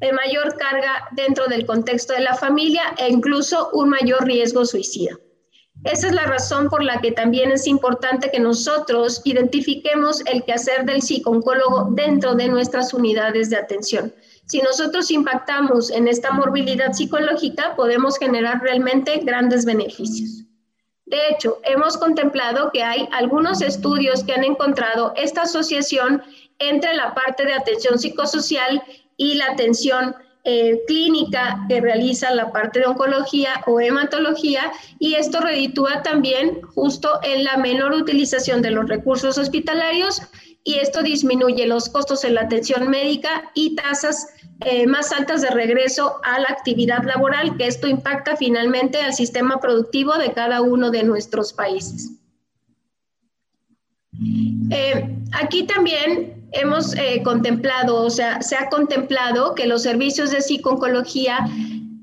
mayor 0.00 0.56
carga 0.56 1.08
dentro 1.12 1.46
del 1.46 1.66
contexto 1.66 2.12
de 2.12 2.20
la 2.20 2.34
familia 2.34 2.94
e 2.98 3.08
incluso 3.08 3.70
un 3.72 3.88
mayor 3.88 4.24
riesgo 4.24 4.64
suicida. 4.64 5.18
Esa 5.84 6.08
es 6.08 6.14
la 6.14 6.26
razón 6.26 6.68
por 6.68 6.82
la 6.82 7.00
que 7.00 7.12
también 7.12 7.50
es 7.50 7.66
importante 7.66 8.30
que 8.30 8.38
nosotros 8.38 9.20
identifiquemos 9.24 10.20
el 10.26 10.44
quehacer 10.44 10.84
del 10.84 11.02
psicólogo 11.02 11.88
dentro 11.92 12.34
de 12.34 12.48
nuestras 12.48 12.94
unidades 12.94 13.50
de 13.50 13.56
atención 13.56 14.12
si 14.46 14.60
nosotros 14.60 15.10
impactamos 15.10 15.90
en 15.90 16.06
esta 16.06 16.30
morbilidad 16.32 16.92
psicológica, 16.92 17.74
podemos 17.76 18.18
generar 18.18 18.60
realmente 18.60 19.18
grandes 19.18 19.64
beneficios. 19.64 20.44
De 21.14 21.28
hecho, 21.28 21.60
hemos 21.62 21.96
contemplado 21.96 22.72
que 22.72 22.82
hay 22.82 23.08
algunos 23.12 23.62
estudios 23.62 24.24
que 24.24 24.32
han 24.32 24.42
encontrado 24.42 25.12
esta 25.14 25.42
asociación 25.42 26.20
entre 26.58 26.92
la 26.94 27.14
parte 27.14 27.44
de 27.44 27.54
atención 27.54 28.00
psicosocial 28.00 28.82
y 29.16 29.36
la 29.36 29.52
atención 29.52 30.16
eh, 30.42 30.82
clínica 30.88 31.64
que 31.68 31.80
realiza 31.80 32.34
la 32.34 32.50
parte 32.50 32.80
de 32.80 32.86
oncología 32.86 33.62
o 33.68 33.80
hematología 33.80 34.72
y 34.98 35.14
esto 35.14 35.40
reditúa 35.40 36.02
también 36.02 36.60
justo 36.74 37.20
en 37.22 37.44
la 37.44 37.58
menor 37.58 37.92
utilización 37.92 38.60
de 38.60 38.72
los 38.72 38.88
recursos 38.88 39.38
hospitalarios 39.38 40.20
y 40.64 40.78
esto 40.78 41.02
disminuye 41.02 41.66
los 41.66 41.90
costos 41.90 42.24
en 42.24 42.34
la 42.34 42.42
atención 42.42 42.88
médica 42.88 43.50
y 43.54 43.76
tasas 43.76 44.28
eh, 44.60 44.86
más 44.86 45.12
altas 45.12 45.42
de 45.42 45.50
regreso 45.50 46.20
a 46.24 46.38
la 46.38 46.48
actividad 46.48 47.04
laboral, 47.04 47.56
que 47.58 47.66
esto 47.66 47.86
impacta 47.86 48.34
finalmente 48.36 48.98
al 49.00 49.12
sistema 49.12 49.60
productivo 49.60 50.16
de 50.16 50.32
cada 50.32 50.62
uno 50.62 50.90
de 50.90 51.02
nuestros 51.02 51.52
países. 51.52 52.12
Eh, 54.70 55.06
aquí 55.32 55.64
también 55.64 56.48
hemos 56.52 56.94
eh, 56.96 57.20
contemplado, 57.22 58.02
o 58.02 58.10
sea, 58.10 58.40
se 58.40 58.56
ha 58.56 58.70
contemplado 58.70 59.54
que 59.54 59.66
los 59.66 59.82
servicios 59.82 60.30
de 60.30 60.40
psiconcología 60.40 61.46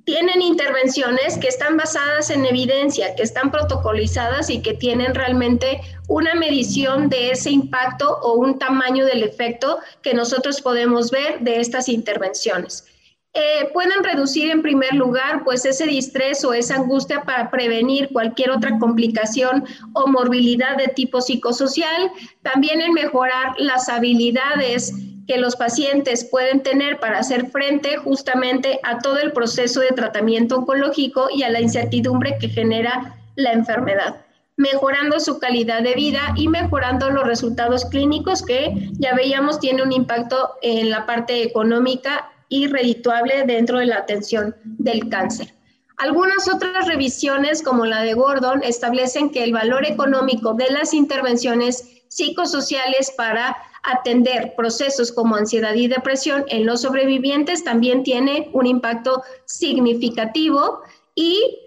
tienen 0.05 0.41
intervenciones 0.41 1.37
que 1.37 1.47
están 1.47 1.77
basadas 1.77 2.29
en 2.29 2.45
evidencia, 2.45 3.15
que 3.15 3.23
están 3.23 3.51
protocolizadas 3.51 4.49
y 4.49 4.61
que 4.61 4.73
tienen 4.73 5.13
realmente 5.13 5.81
una 6.07 6.35
medición 6.35 7.09
de 7.09 7.31
ese 7.31 7.51
impacto 7.51 8.17
o 8.21 8.33
un 8.33 8.57
tamaño 8.57 9.05
del 9.05 9.23
efecto 9.23 9.79
que 10.01 10.13
nosotros 10.13 10.61
podemos 10.61 11.11
ver 11.11 11.39
de 11.39 11.59
estas 11.59 11.87
intervenciones. 11.89 12.85
Eh, 13.33 13.69
pueden 13.71 14.03
reducir 14.03 14.51
en 14.51 14.61
primer 14.61 14.93
lugar 14.93 15.45
pues 15.45 15.63
ese 15.63 15.85
distrés 15.85 16.43
o 16.43 16.53
esa 16.53 16.75
angustia 16.75 17.23
para 17.23 17.49
prevenir 17.49 18.09
cualquier 18.11 18.51
otra 18.51 18.77
complicación 18.77 19.63
o 19.93 20.07
morbilidad 20.07 20.75
de 20.75 20.89
tipo 20.89 21.21
psicosocial, 21.21 22.11
también 22.41 22.81
en 22.81 22.91
mejorar 22.91 23.53
las 23.57 23.87
habilidades 23.87 24.93
que 25.31 25.37
los 25.37 25.55
pacientes 25.55 26.25
pueden 26.25 26.61
tener 26.61 26.99
para 26.99 27.19
hacer 27.19 27.49
frente 27.51 27.95
justamente 27.95 28.81
a 28.83 28.99
todo 28.99 29.17
el 29.17 29.31
proceso 29.31 29.79
de 29.79 29.91
tratamiento 29.91 30.57
oncológico 30.57 31.29
y 31.33 31.43
a 31.43 31.49
la 31.49 31.61
incertidumbre 31.61 32.37
que 32.37 32.49
genera 32.49 33.15
la 33.35 33.53
enfermedad, 33.53 34.25
mejorando 34.57 35.21
su 35.21 35.39
calidad 35.39 35.83
de 35.83 35.93
vida 35.93 36.33
y 36.35 36.49
mejorando 36.49 37.09
los 37.11 37.25
resultados 37.25 37.85
clínicos 37.85 38.43
que 38.43 38.89
ya 38.99 39.15
veíamos 39.15 39.61
tiene 39.61 39.83
un 39.83 39.93
impacto 39.93 40.55
en 40.61 40.89
la 40.89 41.05
parte 41.05 41.43
económica 41.43 42.29
y 42.49 42.67
redituable 42.67 43.45
dentro 43.45 43.79
de 43.79 43.85
la 43.85 43.99
atención 43.99 44.53
del 44.63 45.07
cáncer. 45.07 45.53
Algunas 45.95 46.49
otras 46.53 46.87
revisiones, 46.87 47.63
como 47.63 47.85
la 47.85 48.01
de 48.01 48.15
Gordon, 48.15 48.63
establecen 48.63 49.29
que 49.29 49.45
el 49.45 49.53
valor 49.53 49.85
económico 49.85 50.55
de 50.55 50.69
las 50.71 50.93
intervenciones 50.93 52.03
psicosociales 52.09 53.13
para 53.15 53.55
atender 53.83 54.53
procesos 54.55 55.11
como 55.11 55.35
ansiedad 55.35 55.73
y 55.73 55.87
depresión 55.87 56.45
en 56.47 56.65
los 56.65 56.81
sobrevivientes 56.81 57.63
también 57.63 58.03
tiene 58.03 58.49
un 58.53 58.67
impacto 58.67 59.23
significativo 59.45 60.81
y 61.15 61.57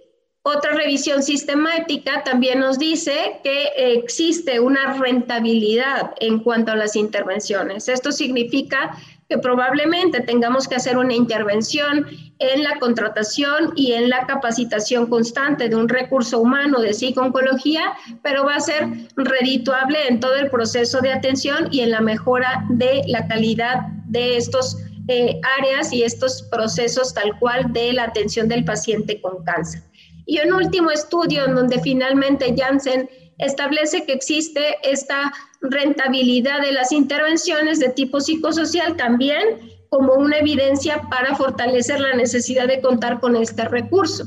otra 0.47 0.73
revisión 0.73 1.23
sistemática 1.23 2.23
también 2.23 2.61
nos 2.61 2.79
dice 2.79 3.41
que 3.43 3.71
existe 3.95 4.61
una 4.61 4.93
rentabilidad 4.93 6.13
en 6.21 6.41
cuanto 6.41 6.73
a 6.73 6.77
las 6.77 6.97
intervenciones. 6.97 7.89
Esto 7.89 8.13
significa 8.13 8.95
que 9.35 9.41
probablemente 9.41 10.21
tengamos 10.21 10.69
que 10.69 10.77
hacer 10.77 10.97
una 10.97 11.13
intervención 11.13 12.07
en 12.39 12.63
la 12.63 12.79
contratación 12.79 13.73
y 13.75 13.93
en 13.93 14.09
la 14.09 14.27
capacitación 14.27 15.07
constante 15.07 15.69
de 15.69 15.75
un 15.75 15.89
recurso 15.89 16.39
humano 16.39 16.81
de 16.81 16.95
psicooncología, 16.95 17.95
pero 18.23 18.45
va 18.45 18.57
a 18.57 18.61
ser 18.61 18.87
redituable 19.17 20.07
en 20.09 20.21
todo 20.21 20.37
el 20.37 20.51
proceso 20.51 21.01
de 21.01 21.13
atención 21.13 21.69
y 21.73 21.81
en 21.81 21.91
la 21.91 22.01
mejora 22.01 22.65
de 22.71 23.03
la 23.09 23.27
calidad 23.27 23.89
de 24.07 24.37
estos 24.37 24.77
eh, 25.09 25.41
áreas 25.59 25.93
y 25.93 26.05
estos 26.05 26.43
procesos 26.43 27.13
tal 27.13 27.37
cual 27.41 27.73
de 27.73 27.93
la 27.93 28.05
atención 28.05 28.47
del 28.47 28.65
paciente 28.65 29.21
con 29.21 29.43
cáncer. 29.43 29.83
Y 30.27 30.39
un 30.47 30.55
último 30.55 30.93
estudio 30.93 31.45
en 31.45 31.57
donde 31.57 31.81
finalmente 31.81 32.55
Janssen 32.57 33.11
establece 33.39 34.05
que 34.05 34.13
existe 34.13 34.77
esta 34.83 35.33
rentabilidad 35.61 36.61
de 36.61 36.73
las 36.73 36.93
intervenciones 36.93 37.79
de 37.81 37.89
tipo 37.91 38.21
psicosocial 38.21 38.97
también 38.97 39.71
como 39.89 40.15
una 40.15 40.39
evidencia 40.39 41.03
para 41.11 41.35
fortalecer 41.37 42.01
la 42.01 42.15
necesidad 42.15 42.67
de 42.67 42.81
contar 42.81 43.21
con 43.21 43.37
este 43.37 43.65
recurso. 43.65 44.25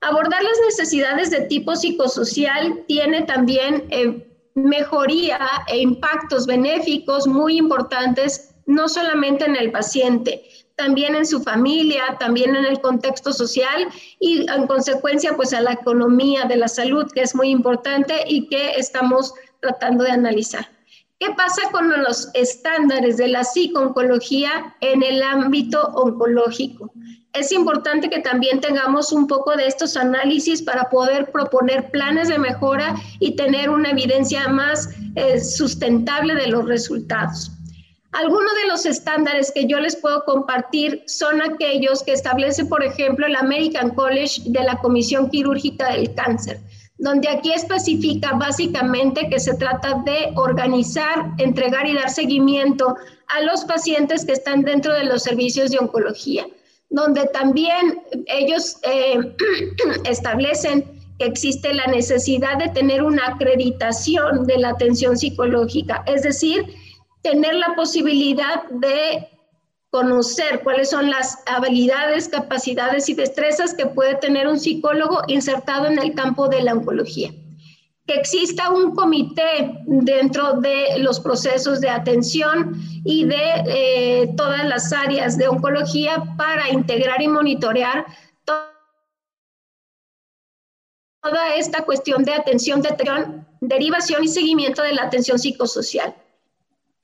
Abordar 0.00 0.42
las 0.42 0.58
necesidades 0.66 1.30
de 1.30 1.42
tipo 1.42 1.76
psicosocial 1.76 2.84
tiene 2.86 3.22
también 3.22 3.84
eh, 3.90 4.26
mejoría 4.54 5.38
e 5.68 5.78
impactos 5.78 6.46
benéficos 6.46 7.26
muy 7.26 7.56
importantes, 7.56 8.53
no 8.66 8.88
solamente 8.88 9.44
en 9.44 9.56
el 9.56 9.70
paciente, 9.70 10.42
también 10.76 11.14
en 11.14 11.26
su 11.26 11.42
familia, 11.42 12.16
también 12.18 12.56
en 12.56 12.64
el 12.64 12.80
contexto 12.80 13.32
social 13.32 13.88
y 14.18 14.50
en 14.50 14.66
consecuencia 14.66 15.36
pues 15.36 15.52
a 15.52 15.60
la 15.60 15.72
economía 15.72 16.44
de 16.44 16.56
la 16.56 16.68
salud, 16.68 17.10
que 17.12 17.22
es 17.22 17.34
muy 17.34 17.50
importante 17.50 18.24
y 18.26 18.48
que 18.48 18.72
estamos 18.72 19.34
tratando 19.60 20.04
de 20.04 20.10
analizar. 20.10 20.68
¿Qué 21.20 21.30
pasa 21.30 21.62
con 21.70 21.88
los 22.02 22.28
estándares 22.34 23.16
de 23.16 23.28
la 23.28 23.44
psicooncología 23.44 24.74
en 24.80 25.02
el 25.02 25.22
ámbito 25.22 25.80
oncológico? 25.94 26.92
Es 27.32 27.50
importante 27.50 28.10
que 28.10 28.20
también 28.20 28.60
tengamos 28.60 29.12
un 29.12 29.26
poco 29.26 29.56
de 29.56 29.66
estos 29.66 29.96
análisis 29.96 30.60
para 30.62 30.88
poder 30.90 31.30
proponer 31.32 31.90
planes 31.90 32.28
de 32.28 32.38
mejora 32.38 32.94
y 33.20 33.36
tener 33.36 33.70
una 33.70 33.90
evidencia 33.90 34.48
más 34.48 34.90
eh, 35.16 35.40
sustentable 35.40 36.34
de 36.34 36.48
los 36.48 36.66
resultados. 36.66 37.50
Algunos 38.14 38.54
de 38.54 38.68
los 38.68 38.86
estándares 38.86 39.50
que 39.50 39.66
yo 39.66 39.80
les 39.80 39.96
puedo 39.96 40.24
compartir 40.24 41.02
son 41.06 41.42
aquellos 41.42 42.04
que 42.04 42.12
establece, 42.12 42.64
por 42.64 42.84
ejemplo, 42.84 43.26
el 43.26 43.34
American 43.34 43.90
College 43.90 44.42
de 44.46 44.62
la 44.62 44.78
Comisión 44.78 45.28
Quirúrgica 45.30 45.90
del 45.90 46.14
Cáncer, 46.14 46.60
donde 46.98 47.28
aquí 47.28 47.52
especifica 47.52 48.34
básicamente 48.34 49.28
que 49.28 49.40
se 49.40 49.56
trata 49.56 50.00
de 50.06 50.32
organizar, 50.36 51.32
entregar 51.38 51.88
y 51.88 51.94
dar 51.94 52.08
seguimiento 52.08 52.94
a 53.36 53.40
los 53.42 53.64
pacientes 53.64 54.24
que 54.24 54.32
están 54.32 54.62
dentro 54.62 54.94
de 54.94 55.06
los 55.06 55.24
servicios 55.24 55.72
de 55.72 55.78
oncología, 55.78 56.46
donde 56.90 57.26
también 57.32 58.00
ellos 58.26 58.76
eh, 58.84 59.18
establecen 60.04 60.84
que 61.18 61.26
existe 61.26 61.74
la 61.74 61.86
necesidad 61.86 62.58
de 62.58 62.68
tener 62.68 63.02
una 63.02 63.26
acreditación 63.26 64.46
de 64.46 64.58
la 64.58 64.68
atención 64.68 65.16
psicológica, 65.16 66.04
es 66.06 66.22
decir, 66.22 66.64
tener 67.24 67.54
la 67.54 67.74
posibilidad 67.74 68.64
de 68.68 69.28
conocer 69.90 70.60
cuáles 70.62 70.90
son 70.90 71.10
las 71.10 71.38
habilidades, 71.46 72.28
capacidades 72.28 73.08
y 73.08 73.14
destrezas 73.14 73.74
que 73.74 73.86
puede 73.86 74.16
tener 74.16 74.46
un 74.46 74.60
psicólogo 74.60 75.22
insertado 75.26 75.86
en 75.86 75.98
el 75.98 76.14
campo 76.14 76.48
de 76.48 76.62
la 76.62 76.74
oncología. 76.74 77.32
Que 78.06 78.14
exista 78.14 78.70
un 78.70 78.94
comité 78.94 79.80
dentro 79.86 80.60
de 80.60 80.98
los 80.98 81.18
procesos 81.18 81.80
de 81.80 81.88
atención 81.88 82.74
y 83.04 83.24
de 83.24 83.44
eh, 83.66 84.34
todas 84.36 84.66
las 84.66 84.92
áreas 84.92 85.38
de 85.38 85.48
oncología 85.48 86.22
para 86.36 86.68
integrar 86.70 87.22
y 87.22 87.28
monitorear 87.28 88.04
toda 91.22 91.56
esta 91.56 91.84
cuestión 91.84 92.22
de 92.24 92.34
atención, 92.34 92.82
de 92.82 92.94
derivación 93.62 94.24
y 94.24 94.28
seguimiento 94.28 94.82
de 94.82 94.92
la 94.92 95.04
atención 95.04 95.38
psicosocial. 95.38 96.14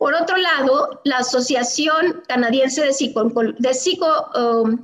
Por 0.01 0.15
otro 0.15 0.39
lado, 0.39 1.03
la 1.05 1.19
Asociación 1.19 2.23
Canadiense 2.27 2.81
de, 2.81 2.89
de, 2.89 3.99
um, 4.41 4.79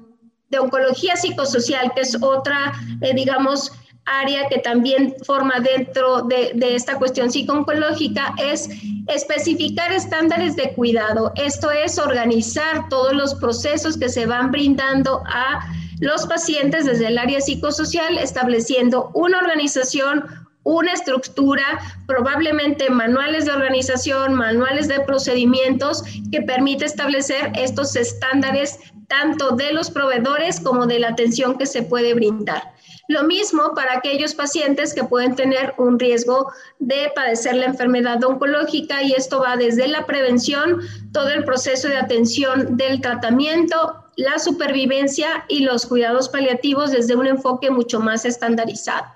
de 0.51 0.59
Oncología 0.59 1.17
Psicosocial, 1.17 1.91
que 1.95 2.03
es 2.03 2.19
otra, 2.21 2.75
eh, 3.01 3.15
digamos, 3.15 3.73
área 4.05 4.47
que 4.51 4.59
también 4.59 5.15
forma 5.25 5.59
dentro 5.61 6.21
de, 6.21 6.53
de 6.55 6.75
esta 6.75 6.99
cuestión 6.99 7.31
psicooncológica, 7.31 8.35
es 8.37 8.69
especificar 9.07 9.91
estándares 9.91 10.55
de 10.55 10.75
cuidado. 10.75 11.33
Esto 11.37 11.71
es 11.71 11.99
organizar 11.99 12.91
todos 12.91 13.15
los 13.15 13.35
procesos 13.37 13.97
que 13.97 14.11
se 14.11 14.27
van 14.27 14.51
brindando 14.51 15.23
a 15.25 15.67
los 15.99 16.27
pacientes 16.27 16.85
desde 16.85 17.07
el 17.07 17.17
área 17.17 17.41
psicosocial, 17.41 18.19
estableciendo 18.19 19.11
una 19.15 19.39
organización, 19.39 20.27
una 20.67 20.93
estructura, 20.93 21.79
probablemente 22.07 22.91
manuales 22.91 23.45
de 23.47 23.53
organización, 23.53 24.35
manuales 24.35 24.89
de 24.89 25.01
procedimientos 25.01 26.03
que 26.33 26.43
permite 26.43 26.85
establecer 26.85 27.53
estos 27.55 27.95
estándares 27.95 28.81
tanto 29.07 29.53
de 29.53 29.73
los 29.73 29.93
proveedores 29.93 30.59
como 30.59 30.87
de 30.87 30.99
la 30.99 31.11
atención 31.11 31.57
que 31.57 31.67
se 31.67 31.85
puede 31.85 32.15
brindar. 32.15 32.75
Lo 33.07 33.23
mismo 33.23 33.75
para 33.77 33.99
aquellos 33.99 34.35
pacientes 34.35 34.93
que 34.93 35.05
pueden 35.05 35.37
tener 35.37 35.73
un 35.79 36.01
riesgo 36.01 36.51
de 36.81 37.13
padecer 37.15 37.55
la 37.55 37.67
enfermedad 37.67 38.23
oncológica 38.25 39.05
y 39.05 39.13
esto 39.13 39.39
va 39.41 39.57
desde 39.57 39.87
la 39.87 40.05
prevención, 40.05 40.81
todo 41.13 41.29
el 41.29 41.45
proceso 41.45 41.87
de 41.87 41.99
atención 41.99 42.77
del 42.77 43.01
tratamiento, 43.01 44.03
la 44.17 44.41
supervivencia 44.41 45.45
y 45.49 45.61
los 45.61 45.87
cuidados 45.87 46.29
paliativos 46.29 46.91
desde 46.91 47.15
un 47.15 47.29
enfoque 47.29 47.71
mucho 47.71 48.01
más 48.01 48.25
estandarizado. 48.25 49.16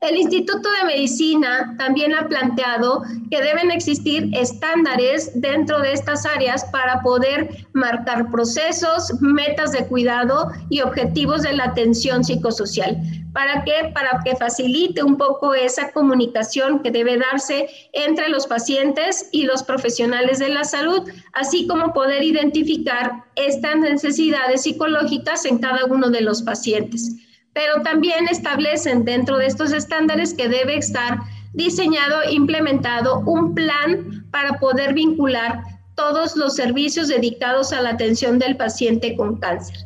El 0.00 0.16
Instituto 0.16 0.68
de 0.78 0.86
Medicina 0.86 1.74
también 1.76 2.14
ha 2.14 2.28
planteado 2.28 3.02
que 3.32 3.42
deben 3.42 3.72
existir 3.72 4.30
estándares 4.32 5.32
dentro 5.40 5.80
de 5.80 5.92
estas 5.92 6.24
áreas 6.24 6.64
para 6.66 7.02
poder 7.02 7.66
marcar 7.72 8.30
procesos, 8.30 9.20
metas 9.20 9.72
de 9.72 9.88
cuidado 9.88 10.52
y 10.70 10.82
objetivos 10.82 11.42
de 11.42 11.52
la 11.54 11.64
atención 11.64 12.22
psicosocial. 12.22 12.96
¿Para 13.32 13.64
qué? 13.64 13.90
Para 13.92 14.20
que 14.24 14.36
facilite 14.36 15.02
un 15.02 15.16
poco 15.16 15.52
esa 15.54 15.90
comunicación 15.90 16.80
que 16.80 16.92
debe 16.92 17.18
darse 17.18 17.68
entre 17.92 18.28
los 18.28 18.46
pacientes 18.46 19.28
y 19.32 19.46
los 19.46 19.64
profesionales 19.64 20.38
de 20.38 20.50
la 20.50 20.62
salud, 20.62 21.10
así 21.32 21.66
como 21.66 21.92
poder 21.92 22.22
identificar 22.22 23.24
estas 23.34 23.76
necesidades 23.78 24.62
psicológicas 24.62 25.44
en 25.44 25.58
cada 25.58 25.86
uno 25.86 26.08
de 26.10 26.20
los 26.20 26.42
pacientes 26.42 27.16
pero 27.58 27.82
también 27.82 28.28
establecen 28.28 29.04
dentro 29.04 29.36
de 29.36 29.46
estos 29.46 29.72
estándares 29.72 30.32
que 30.32 30.48
debe 30.48 30.76
estar 30.76 31.18
diseñado 31.54 32.30
implementado 32.30 33.18
un 33.26 33.52
plan 33.52 34.24
para 34.30 34.60
poder 34.60 34.94
vincular 34.94 35.64
todos 35.96 36.36
los 36.36 36.54
servicios 36.54 37.08
dedicados 37.08 37.72
a 37.72 37.80
la 37.80 37.90
atención 37.90 38.38
del 38.38 38.56
paciente 38.56 39.16
con 39.16 39.40
cáncer. 39.40 39.76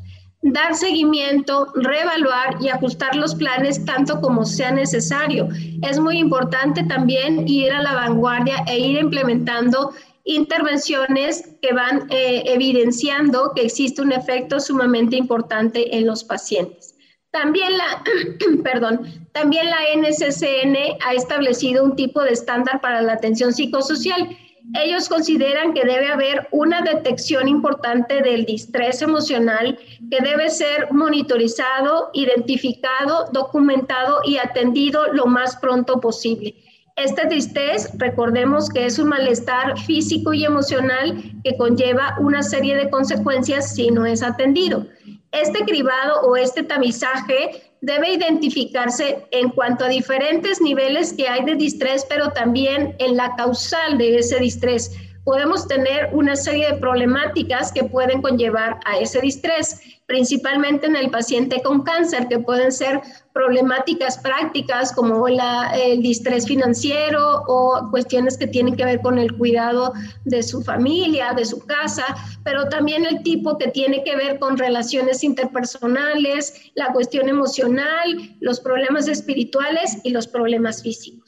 Dar 0.42 0.74
seguimiento, 0.74 1.72
reevaluar 1.74 2.58
y 2.60 2.68
ajustar 2.68 3.16
los 3.16 3.34
planes 3.34 3.82
tanto 3.86 4.20
como 4.20 4.44
sea 4.44 4.70
necesario. 4.70 5.48
Es 5.80 5.98
muy 5.98 6.18
importante 6.18 6.84
también 6.84 7.48
ir 7.48 7.72
a 7.72 7.80
la 7.80 7.94
vanguardia 7.94 8.56
e 8.66 8.78
ir 8.80 8.98
implementando 8.98 9.94
intervenciones 10.24 11.48
que 11.62 11.72
van 11.72 12.06
eh, 12.10 12.42
evidenciando 12.44 13.52
que 13.56 13.62
existe 13.62 14.02
un 14.02 14.12
efecto 14.12 14.60
sumamente 14.60 15.16
importante 15.16 15.96
en 15.96 16.06
los 16.06 16.22
pacientes. 16.22 16.91
También 17.32 17.76
la, 17.78 18.04
perdón, 18.62 19.06
también 19.32 19.66
la 19.70 19.78
NCCN 19.96 20.98
ha 21.04 21.14
establecido 21.14 21.82
un 21.82 21.96
tipo 21.96 22.22
de 22.22 22.32
estándar 22.32 22.80
para 22.80 23.00
la 23.00 23.14
atención 23.14 23.52
psicosocial. 23.52 24.36
Ellos 24.74 25.08
consideran 25.08 25.72
que 25.72 25.84
debe 25.84 26.08
haber 26.08 26.46
una 26.52 26.82
detección 26.82 27.48
importante 27.48 28.22
del 28.22 28.44
distrés 28.44 29.02
emocional 29.02 29.78
que 30.10 30.20
debe 30.20 30.50
ser 30.50 30.92
monitorizado, 30.92 32.10
identificado, 32.12 33.28
documentado 33.32 34.20
y 34.24 34.36
atendido 34.36 35.12
lo 35.12 35.26
más 35.26 35.56
pronto 35.56 36.00
posible. 36.00 36.54
Este 36.96 37.26
distrés, 37.26 37.90
recordemos 37.96 38.68
que 38.68 38.84
es 38.84 38.98
un 38.98 39.08
malestar 39.08 39.78
físico 39.78 40.34
y 40.34 40.44
emocional 40.44 41.22
que 41.42 41.56
conlleva 41.56 42.16
una 42.20 42.42
serie 42.42 42.76
de 42.76 42.90
consecuencias 42.90 43.74
si 43.74 43.90
no 43.90 44.04
es 44.04 44.22
atendido. 44.22 44.86
Este 45.32 45.64
cribado 45.64 46.20
o 46.22 46.36
este 46.36 46.62
tamizaje 46.62 47.62
debe 47.80 48.12
identificarse 48.12 49.26
en 49.30 49.50
cuanto 49.50 49.84
a 49.84 49.88
diferentes 49.88 50.60
niveles 50.60 51.12
que 51.12 51.28
hay 51.28 51.44
de 51.44 51.56
distrés, 51.56 52.06
pero 52.08 52.30
también 52.30 52.94
en 52.98 53.16
la 53.16 53.34
causal 53.34 53.98
de 53.98 54.18
ese 54.18 54.38
distrés 54.38 54.92
podemos 55.24 55.66
tener 55.68 56.10
una 56.12 56.36
serie 56.36 56.72
de 56.72 56.78
problemáticas 56.78 57.72
que 57.72 57.84
pueden 57.84 58.22
conllevar 58.22 58.80
a 58.84 58.98
ese 58.98 59.20
distrés, 59.20 59.80
principalmente 60.06 60.86
en 60.86 60.96
el 60.96 61.10
paciente 61.10 61.62
con 61.62 61.82
cáncer, 61.82 62.28
que 62.28 62.38
pueden 62.38 62.72
ser 62.72 63.00
problemáticas 63.32 64.18
prácticas 64.18 64.92
como 64.92 65.28
la, 65.28 65.72
el 65.74 66.02
distrés 66.02 66.46
financiero 66.46 67.44
o 67.46 67.88
cuestiones 67.90 68.36
que 68.36 68.46
tienen 68.46 68.76
que 68.76 68.84
ver 68.84 69.00
con 69.00 69.18
el 69.18 69.36
cuidado 69.36 69.92
de 70.24 70.42
su 70.42 70.62
familia, 70.62 71.32
de 71.34 71.44
su 71.44 71.64
casa, 71.64 72.04
pero 72.44 72.68
también 72.68 73.06
el 73.06 73.22
tipo 73.22 73.56
que 73.56 73.68
tiene 73.68 74.04
que 74.04 74.16
ver 74.16 74.38
con 74.38 74.58
relaciones 74.58 75.24
interpersonales, 75.24 76.72
la 76.74 76.92
cuestión 76.92 77.28
emocional, 77.28 78.36
los 78.40 78.60
problemas 78.60 79.08
espirituales 79.08 79.98
y 80.02 80.10
los 80.10 80.26
problemas 80.26 80.82
físicos. 80.82 81.21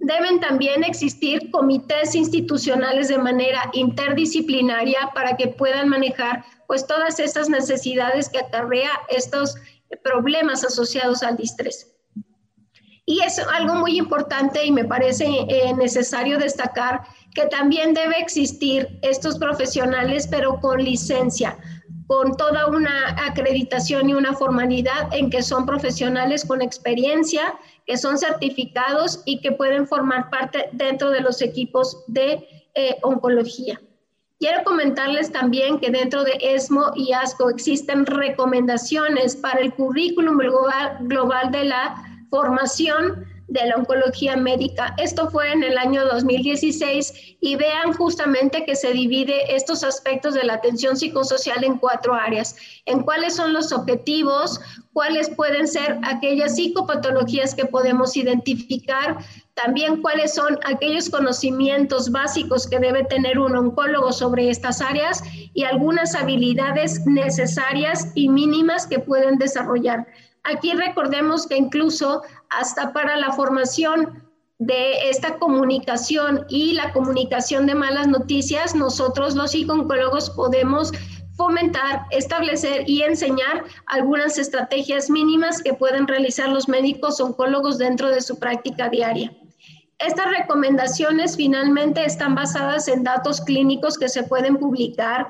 Deben 0.00 0.40
también 0.40 0.82
existir 0.82 1.50
comités 1.50 2.14
institucionales 2.14 3.08
de 3.08 3.18
manera 3.18 3.70
interdisciplinaria 3.74 5.10
para 5.14 5.36
que 5.36 5.48
puedan 5.48 5.88
manejar 5.90 6.44
pues 6.66 6.86
todas 6.86 7.20
estas 7.20 7.50
necesidades 7.50 8.30
que 8.30 8.38
acarrea 8.38 8.90
estos 9.10 9.56
problemas 10.02 10.64
asociados 10.64 11.22
al 11.22 11.36
distrés. 11.36 11.86
Y 13.04 13.20
es 13.22 13.38
algo 13.40 13.74
muy 13.74 13.98
importante 13.98 14.64
y 14.64 14.70
me 14.70 14.84
parece 14.84 15.26
eh, 15.26 15.74
necesario 15.76 16.38
destacar 16.38 17.02
que 17.34 17.46
también 17.46 17.92
debe 17.92 18.18
existir 18.20 19.00
estos 19.02 19.38
profesionales, 19.38 20.28
pero 20.28 20.60
con 20.60 20.82
licencia, 20.82 21.58
con 22.10 22.36
toda 22.36 22.66
una 22.66 23.10
acreditación 23.24 24.10
y 24.10 24.14
una 24.14 24.32
formalidad 24.32 25.14
en 25.14 25.30
que 25.30 25.42
son 25.42 25.64
profesionales 25.64 26.44
con 26.44 26.60
experiencia, 26.60 27.54
que 27.86 27.96
son 27.96 28.18
certificados 28.18 29.22
y 29.26 29.40
que 29.40 29.52
pueden 29.52 29.86
formar 29.86 30.28
parte 30.28 30.70
dentro 30.72 31.10
de 31.10 31.20
los 31.20 31.40
equipos 31.40 32.02
de 32.08 32.48
eh, 32.74 32.96
oncología. 33.04 33.80
Quiero 34.40 34.64
comentarles 34.64 35.30
también 35.30 35.78
que 35.78 35.92
dentro 35.92 36.24
de 36.24 36.36
ESMO 36.40 36.94
y 36.96 37.12
ASCO 37.12 37.48
existen 37.48 38.04
recomendaciones 38.04 39.36
para 39.36 39.60
el 39.60 39.72
currículum 39.72 40.36
global, 40.36 40.96
global 41.02 41.52
de 41.52 41.66
la 41.66 41.94
formación 42.28 43.24
de 43.50 43.66
la 43.66 43.76
oncología 43.76 44.36
médica. 44.36 44.94
Esto 44.96 45.28
fue 45.28 45.52
en 45.52 45.62
el 45.62 45.76
año 45.76 46.06
2016 46.06 47.36
y 47.40 47.56
vean 47.56 47.92
justamente 47.92 48.64
que 48.64 48.76
se 48.76 48.92
divide 48.92 49.54
estos 49.54 49.82
aspectos 49.84 50.34
de 50.34 50.44
la 50.44 50.54
atención 50.54 50.96
psicosocial 50.96 51.62
en 51.64 51.76
cuatro 51.78 52.14
áreas, 52.14 52.56
en 52.86 53.02
cuáles 53.02 53.34
son 53.34 53.52
los 53.52 53.72
objetivos, 53.72 54.60
cuáles 54.92 55.30
pueden 55.30 55.66
ser 55.66 55.98
aquellas 56.04 56.54
psicopatologías 56.54 57.54
que 57.54 57.66
podemos 57.66 58.16
identificar, 58.16 59.18
también 59.54 60.00
cuáles 60.00 60.34
son 60.34 60.58
aquellos 60.64 61.10
conocimientos 61.10 62.10
básicos 62.10 62.68
que 62.68 62.78
debe 62.78 63.04
tener 63.04 63.38
un 63.38 63.56
oncólogo 63.56 64.12
sobre 64.12 64.48
estas 64.48 64.80
áreas 64.80 65.22
y 65.54 65.64
algunas 65.64 66.14
habilidades 66.14 67.04
necesarias 67.04 68.12
y 68.14 68.28
mínimas 68.28 68.86
que 68.86 69.00
pueden 69.00 69.38
desarrollar. 69.38 70.06
Aquí 70.44 70.72
recordemos 70.72 71.46
que 71.46 71.56
incluso 71.56 72.22
hasta 72.48 72.92
para 72.92 73.16
la 73.16 73.32
formación 73.32 74.24
de 74.58 75.08
esta 75.08 75.38
comunicación 75.38 76.44
y 76.48 76.72
la 76.72 76.92
comunicación 76.92 77.66
de 77.66 77.74
malas 77.74 78.08
noticias, 78.08 78.74
nosotros 78.74 79.34
los 79.34 79.52
psicólogos 79.52 80.30
podemos 80.30 80.92
fomentar, 81.36 82.04
establecer 82.10 82.84
y 82.86 83.02
enseñar 83.02 83.64
algunas 83.86 84.36
estrategias 84.36 85.08
mínimas 85.08 85.62
que 85.62 85.72
pueden 85.72 86.06
realizar 86.06 86.50
los 86.50 86.68
médicos 86.68 87.20
oncólogos 87.20 87.78
dentro 87.78 88.10
de 88.10 88.20
su 88.20 88.38
práctica 88.38 88.90
diaria. 88.90 89.32
Estas 89.98 90.26
recomendaciones 90.30 91.36
finalmente 91.36 92.04
están 92.04 92.34
basadas 92.34 92.88
en 92.88 93.04
datos 93.04 93.40
clínicos 93.40 93.98
que 93.98 94.08
se 94.08 94.22
pueden 94.22 94.56
publicar 94.56 95.28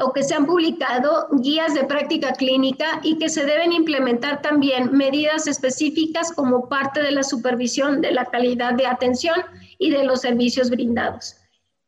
o 0.00 0.12
que 0.12 0.22
se 0.22 0.34
han 0.34 0.46
publicado 0.46 1.28
guías 1.32 1.74
de 1.74 1.84
práctica 1.84 2.32
clínica 2.32 3.00
y 3.02 3.18
que 3.18 3.28
se 3.28 3.44
deben 3.44 3.72
implementar 3.72 4.42
también 4.42 4.92
medidas 4.92 5.46
específicas 5.46 6.32
como 6.32 6.68
parte 6.68 7.02
de 7.02 7.12
la 7.12 7.22
supervisión 7.22 8.00
de 8.00 8.12
la 8.12 8.24
calidad 8.26 8.74
de 8.74 8.86
atención 8.86 9.40
y 9.78 9.90
de 9.90 10.04
los 10.04 10.20
servicios 10.20 10.70
brindados. 10.70 11.36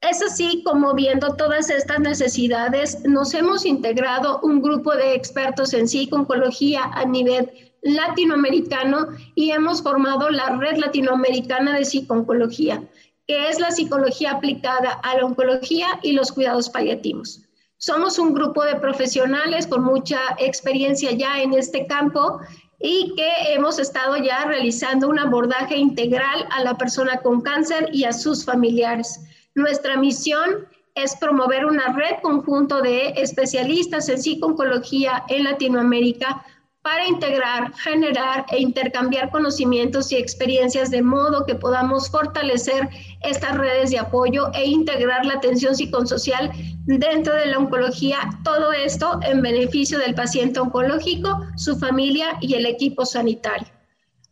Es 0.01 0.23
así 0.23 0.63
como 0.65 0.95
viendo 0.95 1.37
todas 1.37 1.69
estas 1.69 2.01
necesidades, 2.01 3.05
nos 3.05 3.35
hemos 3.35 3.67
integrado 3.67 4.41
un 4.43 4.63
grupo 4.63 4.95
de 4.95 5.15
expertos 5.15 5.75
en 5.75 5.87
psico-oncología 5.87 6.85
a 6.95 7.05
nivel 7.05 7.51
latinoamericano 7.83 9.09
y 9.35 9.51
hemos 9.51 9.83
formado 9.83 10.31
la 10.31 10.57
Red 10.57 10.79
Latinoamericana 10.79 11.77
de 11.77 11.85
Psico-Oncología, 11.85 12.83
que 13.27 13.49
es 13.49 13.61
la 13.61 13.71
psicología 13.71 14.33
aplicada 14.33 14.93
a 15.03 15.17
la 15.17 15.27
oncología 15.27 15.87
y 16.03 16.13
los 16.13 16.33
cuidados 16.33 16.71
paliativos. 16.71 17.43
Somos 17.83 18.19
un 18.19 18.35
grupo 18.35 18.63
de 18.63 18.77
profesionales 18.77 19.67
con 19.67 19.83
mucha 19.83 20.19
experiencia 20.37 21.13
ya 21.13 21.41
en 21.41 21.55
este 21.55 21.87
campo 21.87 22.39
y 22.79 23.15
que 23.17 23.55
hemos 23.55 23.79
estado 23.79 24.19
ya 24.19 24.45
realizando 24.45 25.09
un 25.09 25.19
abordaje 25.19 25.79
integral 25.79 26.47
a 26.51 26.63
la 26.63 26.77
persona 26.77 27.17
con 27.23 27.41
cáncer 27.41 27.89
y 27.91 28.05
a 28.05 28.13
sus 28.13 28.45
familiares. 28.45 29.21
Nuestra 29.55 29.97
misión 29.97 30.69
es 30.95 31.17
promover 31.17 31.65
una 31.65 31.95
red 31.95 32.21
conjunto 32.21 32.83
de 32.83 33.15
especialistas 33.17 34.11
en 34.11 34.21
psico-oncología 34.21 35.25
en 35.29 35.45
Latinoamérica 35.45 36.45
para 36.83 37.07
integrar, 37.07 37.73
generar 37.77 38.45
e 38.51 38.61
intercambiar 38.61 39.31
conocimientos 39.31 40.13
y 40.13 40.17
experiencias 40.17 40.91
de 40.91 41.01
modo 41.01 41.47
que 41.47 41.55
podamos 41.55 42.11
fortalecer 42.11 42.91
estas 43.23 43.57
redes 43.57 43.91
de 43.91 43.99
apoyo 43.99 44.51
e 44.55 44.67
integrar 44.67 45.27
la 45.27 45.35
atención 45.35 45.75
psicosocial 45.75 46.51
dentro 46.87 47.35
de 47.35 47.47
la 47.47 47.59
oncología, 47.59 48.19
todo 48.45 48.73
esto 48.73 49.21
en 49.23 49.43
beneficio 49.43 49.99
del 49.99 50.15
paciente 50.15 50.61
oncológico, 50.61 51.41
su 51.57 51.77
familia 51.79 52.39
y 52.41 52.55
el 52.55 52.67
equipo 52.67 53.05
sanitario. 53.05 53.69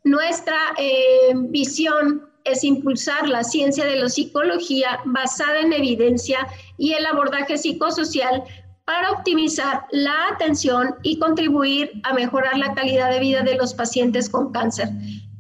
Nuestra 0.04 0.56
eh, 0.78 1.32
visión 1.34 2.28
es 2.44 2.64
impulsar 2.64 3.28
la 3.28 3.44
ciencia 3.44 3.84
de 3.84 3.96
la 3.96 4.08
psicología 4.08 5.00
basada 5.04 5.60
en 5.60 5.72
evidencia 5.72 6.46
y 6.78 6.92
el 6.92 7.04
abordaje 7.04 7.58
psicosocial 7.58 8.42
para 8.88 9.10
optimizar 9.10 9.84
la 9.90 10.28
atención 10.32 10.94
y 11.02 11.18
contribuir 11.18 12.00
a 12.04 12.14
mejorar 12.14 12.56
la 12.56 12.72
calidad 12.72 13.10
de 13.10 13.20
vida 13.20 13.42
de 13.42 13.56
los 13.56 13.74
pacientes 13.74 14.30
con 14.30 14.50
cáncer. 14.50 14.88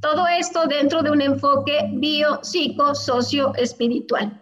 Todo 0.00 0.26
esto 0.28 0.66
dentro 0.66 1.02
de 1.02 1.10
un 1.10 1.20
enfoque 1.20 1.88
bio, 1.94 2.38
psico, 2.42 2.94
socio, 2.94 3.52
espiritual. 3.56 4.40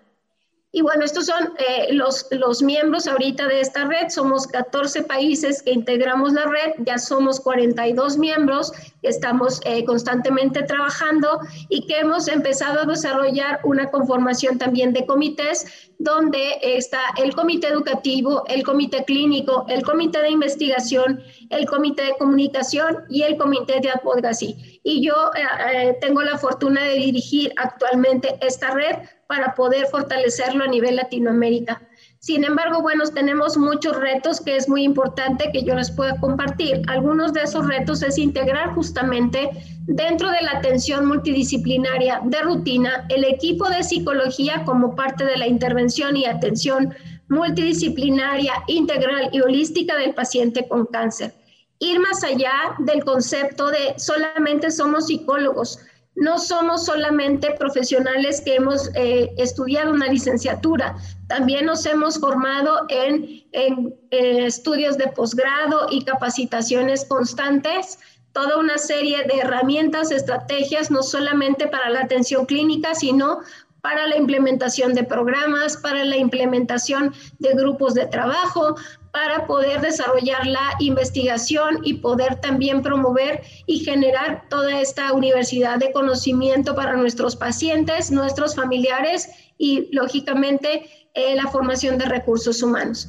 Y 0.73 0.83
bueno, 0.83 1.05
estos 1.07 1.25
son 1.25 1.55
eh, 1.59 1.95
los, 1.95 2.27
los 2.33 2.61
miembros 2.61 3.07
ahorita 3.07 3.49
de 3.49 3.61
esta 3.61 3.87
red. 3.87 4.11
Somos 4.11 4.47
14 4.47 5.05
países 5.05 5.62
que 5.62 5.73
integramos 5.73 6.35
la 6.35 6.45
red, 6.45 6.75
ya 6.81 6.99
somos 6.99 7.40
42 7.40 8.19
miembros 8.19 8.73
estamos 9.03 9.61
eh, 9.65 9.85
constantemente 9.85 10.63
trabajando 10.63 11.41
y 11.69 11.87
que 11.87 12.01
hemos 12.01 12.29
empezado 12.29 12.81
a 12.81 12.85
desarrollar 12.85 13.61
una 13.65 13.91
conformación 13.91 14.59
también 14.59 14.93
de 14.93 15.07
comités 15.07 15.91
donde 15.99 16.59
está 16.63 17.01
el 17.17 17.35
comité 17.35 17.69
educativo, 17.69 18.45
el 18.49 18.63
comité 18.63 19.05
clínico, 19.05 19.65
el 19.69 19.83
comité 19.83 20.21
de 20.21 20.31
investigación, 20.31 21.23
el 21.51 21.67
comité 21.67 22.05
de 22.05 22.17
comunicación 22.19 23.05
y 23.09 23.23
el 23.23 23.37
comité 23.37 23.81
de 23.81 23.91
advocacy. 23.91 24.81
Y 24.83 25.05
yo 25.07 25.31
eh, 25.37 25.97
tengo 26.01 26.23
la 26.23 26.39
fortuna 26.39 26.85
de 26.85 26.95
dirigir 26.95 27.53
actualmente 27.57 28.37
esta 28.41 28.73
red 28.73 28.97
para 29.27 29.55
poder 29.55 29.87
fortalecerlo 29.87 30.65
a 30.65 30.69
nivel 30.69 30.97
Latinoamérica. 30.97 31.83
Sin 32.27 32.43
embargo, 32.43 32.83
bueno, 32.83 33.05
tenemos 33.05 33.57
muchos 33.57 33.97
retos 33.97 34.41
que 34.41 34.57
es 34.57 34.69
muy 34.69 34.83
importante 34.83 35.53
que 35.53 35.62
yo 35.62 35.77
les 35.77 35.93
pueda 35.93 36.17
compartir. 36.17 36.83
Algunos 36.89 37.33
de 37.33 37.43
esos 37.43 37.65
retos 37.65 38.03
es 38.03 38.19
integrar 38.19 38.75
justamente 38.75 39.49
dentro 39.83 40.29
de 40.33 40.43
la 40.43 40.59
atención 40.59 41.07
multidisciplinaria 41.07 42.21
de 42.25 42.43
rutina 42.43 43.07
el 43.11 43.23
equipo 43.23 43.71
de 43.71 43.85
psicología 43.85 44.65
como 44.65 44.97
parte 44.97 45.25
de 45.25 45.37
la 45.37 45.47
intervención 45.47 46.17
y 46.17 46.25
atención 46.27 46.93
multidisciplinaria, 47.29 48.55
integral 48.67 49.29
y 49.31 49.41
holística 49.41 49.97
del 49.97 50.12
paciente 50.12 50.67
con 50.67 50.87
cáncer. 50.87 51.33
Ir 51.79 52.01
más 52.01 52.25
allá 52.25 52.75
del 52.81 53.05
concepto 53.05 53.69
de 53.69 53.95
solamente 53.99 54.73
somos 54.73 55.07
psicólogos, 55.07 55.79
no 56.17 56.39
somos 56.39 56.87
solamente 56.87 57.53
profesionales 57.53 58.41
que 58.41 58.57
hemos 58.57 58.91
eh, 58.95 59.33
estudiado 59.37 59.93
una 59.93 60.07
licenciatura, 60.07 60.97
también 61.29 61.67
nos 61.67 61.85
hemos 61.87 62.19
formado 62.19 62.87
en, 62.89 63.45
eh, 63.53 64.47
estudios 64.47 64.97
de 64.97 65.09
posgrado 65.09 65.87
y 65.91 66.05
capacitaciones 66.05 67.05
constantes, 67.05 67.99
toda 68.33 68.59
una 68.59 68.79
serie 68.79 69.25
de 69.25 69.41
herramientas, 69.41 70.11
estrategias, 70.11 70.91
no 70.91 71.03
solamente 71.03 71.67
para 71.69 71.91
la 71.91 72.01
atención 72.01 72.47
clínica, 72.47 72.95
sino 72.95 73.41
para 73.81 74.07
la 74.07 74.17
implementación 74.17 74.95
de 74.95 75.05
programas, 75.05 75.77
para 75.77 76.05
la 76.05 76.17
implementación 76.17 77.15
de 77.39 77.55
grupos 77.55 77.95
de 77.95 78.07
trabajo, 78.07 78.75
para 79.12 79.47
poder 79.47 79.81
desarrollar 79.81 80.47
la 80.47 80.75
investigación 80.79 81.79
y 81.85 81.95
poder 81.95 82.41
también 82.41 82.83
promover 82.83 83.43
y 83.67 83.79
generar 83.79 84.43
toda 84.51 84.81
esta 84.81 85.12
universidad 85.12 85.79
de 85.79 85.93
conocimiento 85.93 86.75
para 86.75 86.97
nuestros 86.97 87.35
pacientes, 87.37 88.11
nuestros 88.11 88.55
familiares 88.55 89.31
y, 89.57 89.89
lógicamente, 89.93 91.06
eh, 91.17 91.35
la 91.35 91.49
formación 91.49 91.97
de 91.99 92.05
recursos 92.05 92.63
humanos. 92.63 93.09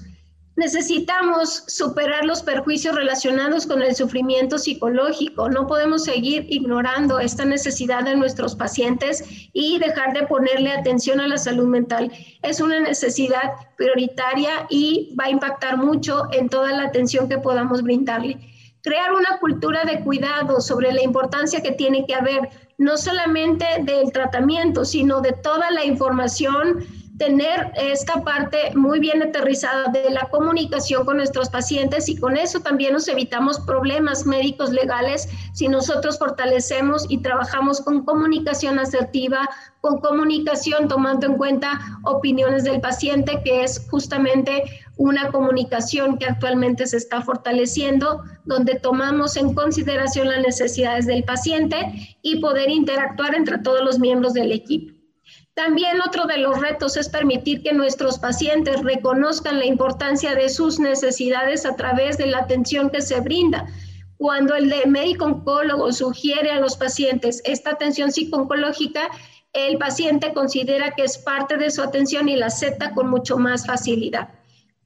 Necesitamos 0.55 1.65
superar 1.67 2.25
los 2.25 2.41
perjuicios 2.41 2.95
relacionados 2.95 3.67
con 3.67 3.83
el 3.83 3.95
sufrimiento 3.95 4.57
psicológico. 4.57 5.49
No 5.49 5.67
podemos 5.67 6.05
seguir 6.05 6.47
ignorando 6.49 7.19
esta 7.19 7.45
necesidad 7.45 8.03
de 8.03 8.15
nuestros 8.15 8.55
pacientes 8.55 9.23
y 9.53 9.77
dejar 9.77 10.13
de 10.13 10.25
ponerle 10.25 10.71
atención 10.71 11.19
a 11.19 11.27
la 11.27 11.37
salud 11.37 11.67
mental. 11.67 12.11
Es 12.41 12.59
una 12.59 12.79
necesidad 12.79 13.53
prioritaria 13.77 14.65
y 14.69 15.13
va 15.19 15.25
a 15.25 15.29
impactar 15.29 15.77
mucho 15.77 16.23
en 16.31 16.49
toda 16.49 16.71
la 16.71 16.85
atención 16.85 17.29
que 17.29 17.37
podamos 17.37 17.83
brindarle. 17.83 18.39
Crear 18.81 19.13
una 19.13 19.37
cultura 19.39 19.83
de 19.83 19.99
cuidado 19.99 20.59
sobre 20.59 20.91
la 20.91 21.03
importancia 21.03 21.61
que 21.61 21.73
tiene 21.73 22.05
que 22.07 22.15
haber 22.15 22.49
no 22.79 22.97
solamente 22.97 23.65
del 23.83 24.11
tratamiento, 24.11 24.85
sino 24.85 25.21
de 25.21 25.33
toda 25.33 25.69
la 25.69 25.85
información 25.85 26.85
tener 27.17 27.71
esta 27.75 28.21
parte 28.23 28.75
muy 28.75 28.99
bien 28.99 29.23
aterrizada 29.23 29.87
de 29.87 30.09
la 30.11 30.27
comunicación 30.29 31.03
con 31.05 31.17
nuestros 31.17 31.49
pacientes 31.49 32.09
y 32.09 32.17
con 32.17 32.37
eso 32.37 32.59
también 32.59 32.93
nos 32.93 33.07
evitamos 33.07 33.59
problemas 33.61 34.25
médicos 34.25 34.71
legales 34.71 35.27
si 35.53 35.67
nosotros 35.67 36.19
fortalecemos 36.19 37.05
y 37.09 37.19
trabajamos 37.19 37.81
con 37.81 38.05
comunicación 38.05 38.77
asertiva, 38.77 39.49
con 39.81 39.99
comunicación 39.99 40.87
tomando 40.87 41.25
en 41.25 41.37
cuenta 41.37 41.79
opiniones 42.03 42.63
del 42.63 42.81
paciente, 42.81 43.41
que 43.43 43.63
es 43.63 43.87
justamente 43.89 44.63
una 44.97 45.31
comunicación 45.31 46.17
que 46.17 46.25
actualmente 46.25 46.85
se 46.85 46.97
está 46.97 47.21
fortaleciendo, 47.21 48.23
donde 48.45 48.75
tomamos 48.75 49.37
en 49.37 49.53
consideración 49.53 50.27
las 50.27 50.41
necesidades 50.41 51.07
del 51.07 51.23
paciente 51.23 52.17
y 52.21 52.39
poder 52.39 52.69
interactuar 52.69 53.33
entre 53.35 53.57
todos 53.59 53.83
los 53.83 53.99
miembros 53.99 54.33
del 54.33 54.51
equipo. 54.51 54.96
También 55.57 55.99
otro 56.07 56.27
de 56.27 56.37
los 56.37 56.61
retos 56.61 56.97
es 56.97 57.09
permitir 57.09 57.63
que 57.63 57.73
nuestros 57.73 58.19
pacientes 58.19 58.83
reconozcan 58.83 59.57
la 59.57 59.65
importancia 59.65 60.35
de 60.35 60.49
sus 60.49 60.79
necesidades 60.79 61.65
a 61.65 61.75
través 61.75 62.19
de 62.19 62.27
la 62.27 62.37
atención 62.37 62.91
que 62.91 63.01
se 63.01 63.21
brinda. 63.21 63.65
Cuando 64.17 64.53
el 64.53 64.71
médico 64.85 65.25
oncólogo 65.25 65.91
sugiere 65.91 66.51
a 66.51 66.59
los 66.59 66.77
pacientes 66.77 67.41
esta 67.43 67.71
atención 67.71 68.11
psico-oncológica, 68.11 69.09
el 69.51 69.79
paciente 69.79 70.31
considera 70.31 70.91
que 70.91 71.05
es 71.05 71.17
parte 71.17 71.57
de 71.57 71.71
su 71.71 71.81
atención 71.81 72.29
y 72.29 72.35
la 72.35 72.45
acepta 72.45 72.93
con 72.93 73.09
mucho 73.09 73.39
más 73.39 73.65
facilidad 73.65 74.36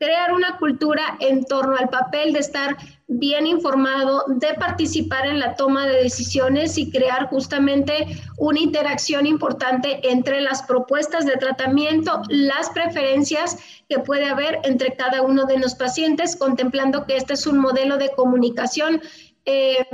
crear 0.01 0.33
una 0.33 0.57
cultura 0.57 1.15
en 1.19 1.45
torno 1.45 1.77
al 1.77 1.87
papel 1.89 2.33
de 2.33 2.39
estar 2.39 2.75
bien 3.07 3.45
informado, 3.45 4.23
de 4.29 4.55
participar 4.55 5.27
en 5.27 5.39
la 5.39 5.55
toma 5.55 5.85
de 5.85 6.01
decisiones 6.01 6.79
y 6.79 6.89
crear 6.89 7.27
justamente 7.27 8.07
una 8.39 8.59
interacción 8.59 9.27
importante 9.27 9.99
entre 10.09 10.41
las 10.41 10.63
propuestas 10.63 11.27
de 11.27 11.37
tratamiento, 11.37 12.23
las 12.29 12.71
preferencias 12.71 13.59
que 13.87 13.99
puede 13.99 14.25
haber 14.25 14.59
entre 14.63 14.95
cada 14.95 15.21
uno 15.21 15.45
de 15.45 15.59
los 15.59 15.75
pacientes, 15.75 16.35
contemplando 16.35 17.05
que 17.05 17.17
este 17.17 17.33
es 17.33 17.45
un 17.45 17.59
modelo 17.59 17.97
de 17.97 18.09
comunicación 18.09 19.01
eh, 19.45 19.85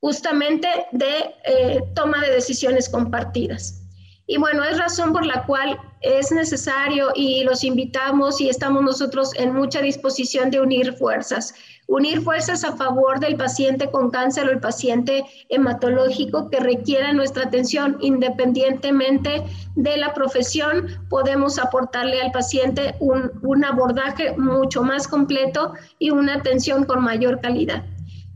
justamente 0.00 0.66
de 0.90 1.36
eh, 1.44 1.80
toma 1.94 2.20
de 2.20 2.32
decisiones 2.32 2.88
compartidas. 2.88 3.80
Y 4.26 4.38
bueno, 4.38 4.64
es 4.64 4.76
razón 4.76 5.12
por 5.12 5.24
la 5.24 5.44
cual 5.44 5.78
es 6.00 6.32
necesario 6.32 7.08
y 7.14 7.44
los 7.44 7.62
invitamos 7.62 8.40
y 8.40 8.48
estamos 8.48 8.82
nosotros 8.82 9.32
en 9.36 9.54
mucha 9.54 9.82
disposición 9.82 10.50
de 10.50 10.60
unir 10.60 10.94
fuerzas. 10.94 11.54
Unir 11.86 12.22
fuerzas 12.22 12.64
a 12.64 12.76
favor 12.76 13.20
del 13.20 13.36
paciente 13.36 13.90
con 13.90 14.10
cáncer 14.10 14.46
o 14.46 14.50
el 14.52 14.60
paciente 14.60 15.24
hematológico 15.48 16.48
que 16.48 16.60
requiera 16.60 17.12
nuestra 17.12 17.44
atención 17.44 17.98
independientemente 18.00 19.42
de 19.74 19.96
la 19.96 20.14
profesión, 20.14 20.86
podemos 21.08 21.58
aportarle 21.58 22.20
al 22.22 22.32
paciente 22.32 22.94
un, 23.00 23.30
un 23.42 23.64
abordaje 23.64 24.36
mucho 24.38 24.82
más 24.82 25.06
completo 25.08 25.74
y 25.98 26.10
una 26.10 26.36
atención 26.36 26.84
con 26.84 27.02
mayor 27.02 27.40
calidad. 27.40 27.84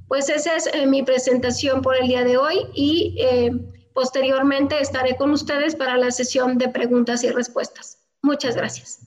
Pues 0.09 0.29
esa 0.29 0.57
es 0.57 0.69
eh, 0.73 0.87
mi 0.87 1.03
presentación 1.03 1.81
por 1.81 1.97
el 1.97 2.09
día 2.09 2.25
de 2.25 2.37
hoy 2.37 2.67
y 2.75 3.17
eh, 3.19 3.53
posteriormente 3.95 4.81
estaré 4.81 5.17
con 5.17 5.31
ustedes 5.31 5.75
para 5.77 5.97
la 5.97 6.11
sesión 6.11 6.59
de 6.59 6.69
preguntas 6.69 7.25
y 7.25 7.31
respuestas. 7.31 7.99
Muchas 8.21 8.57
gracias. 8.57 9.04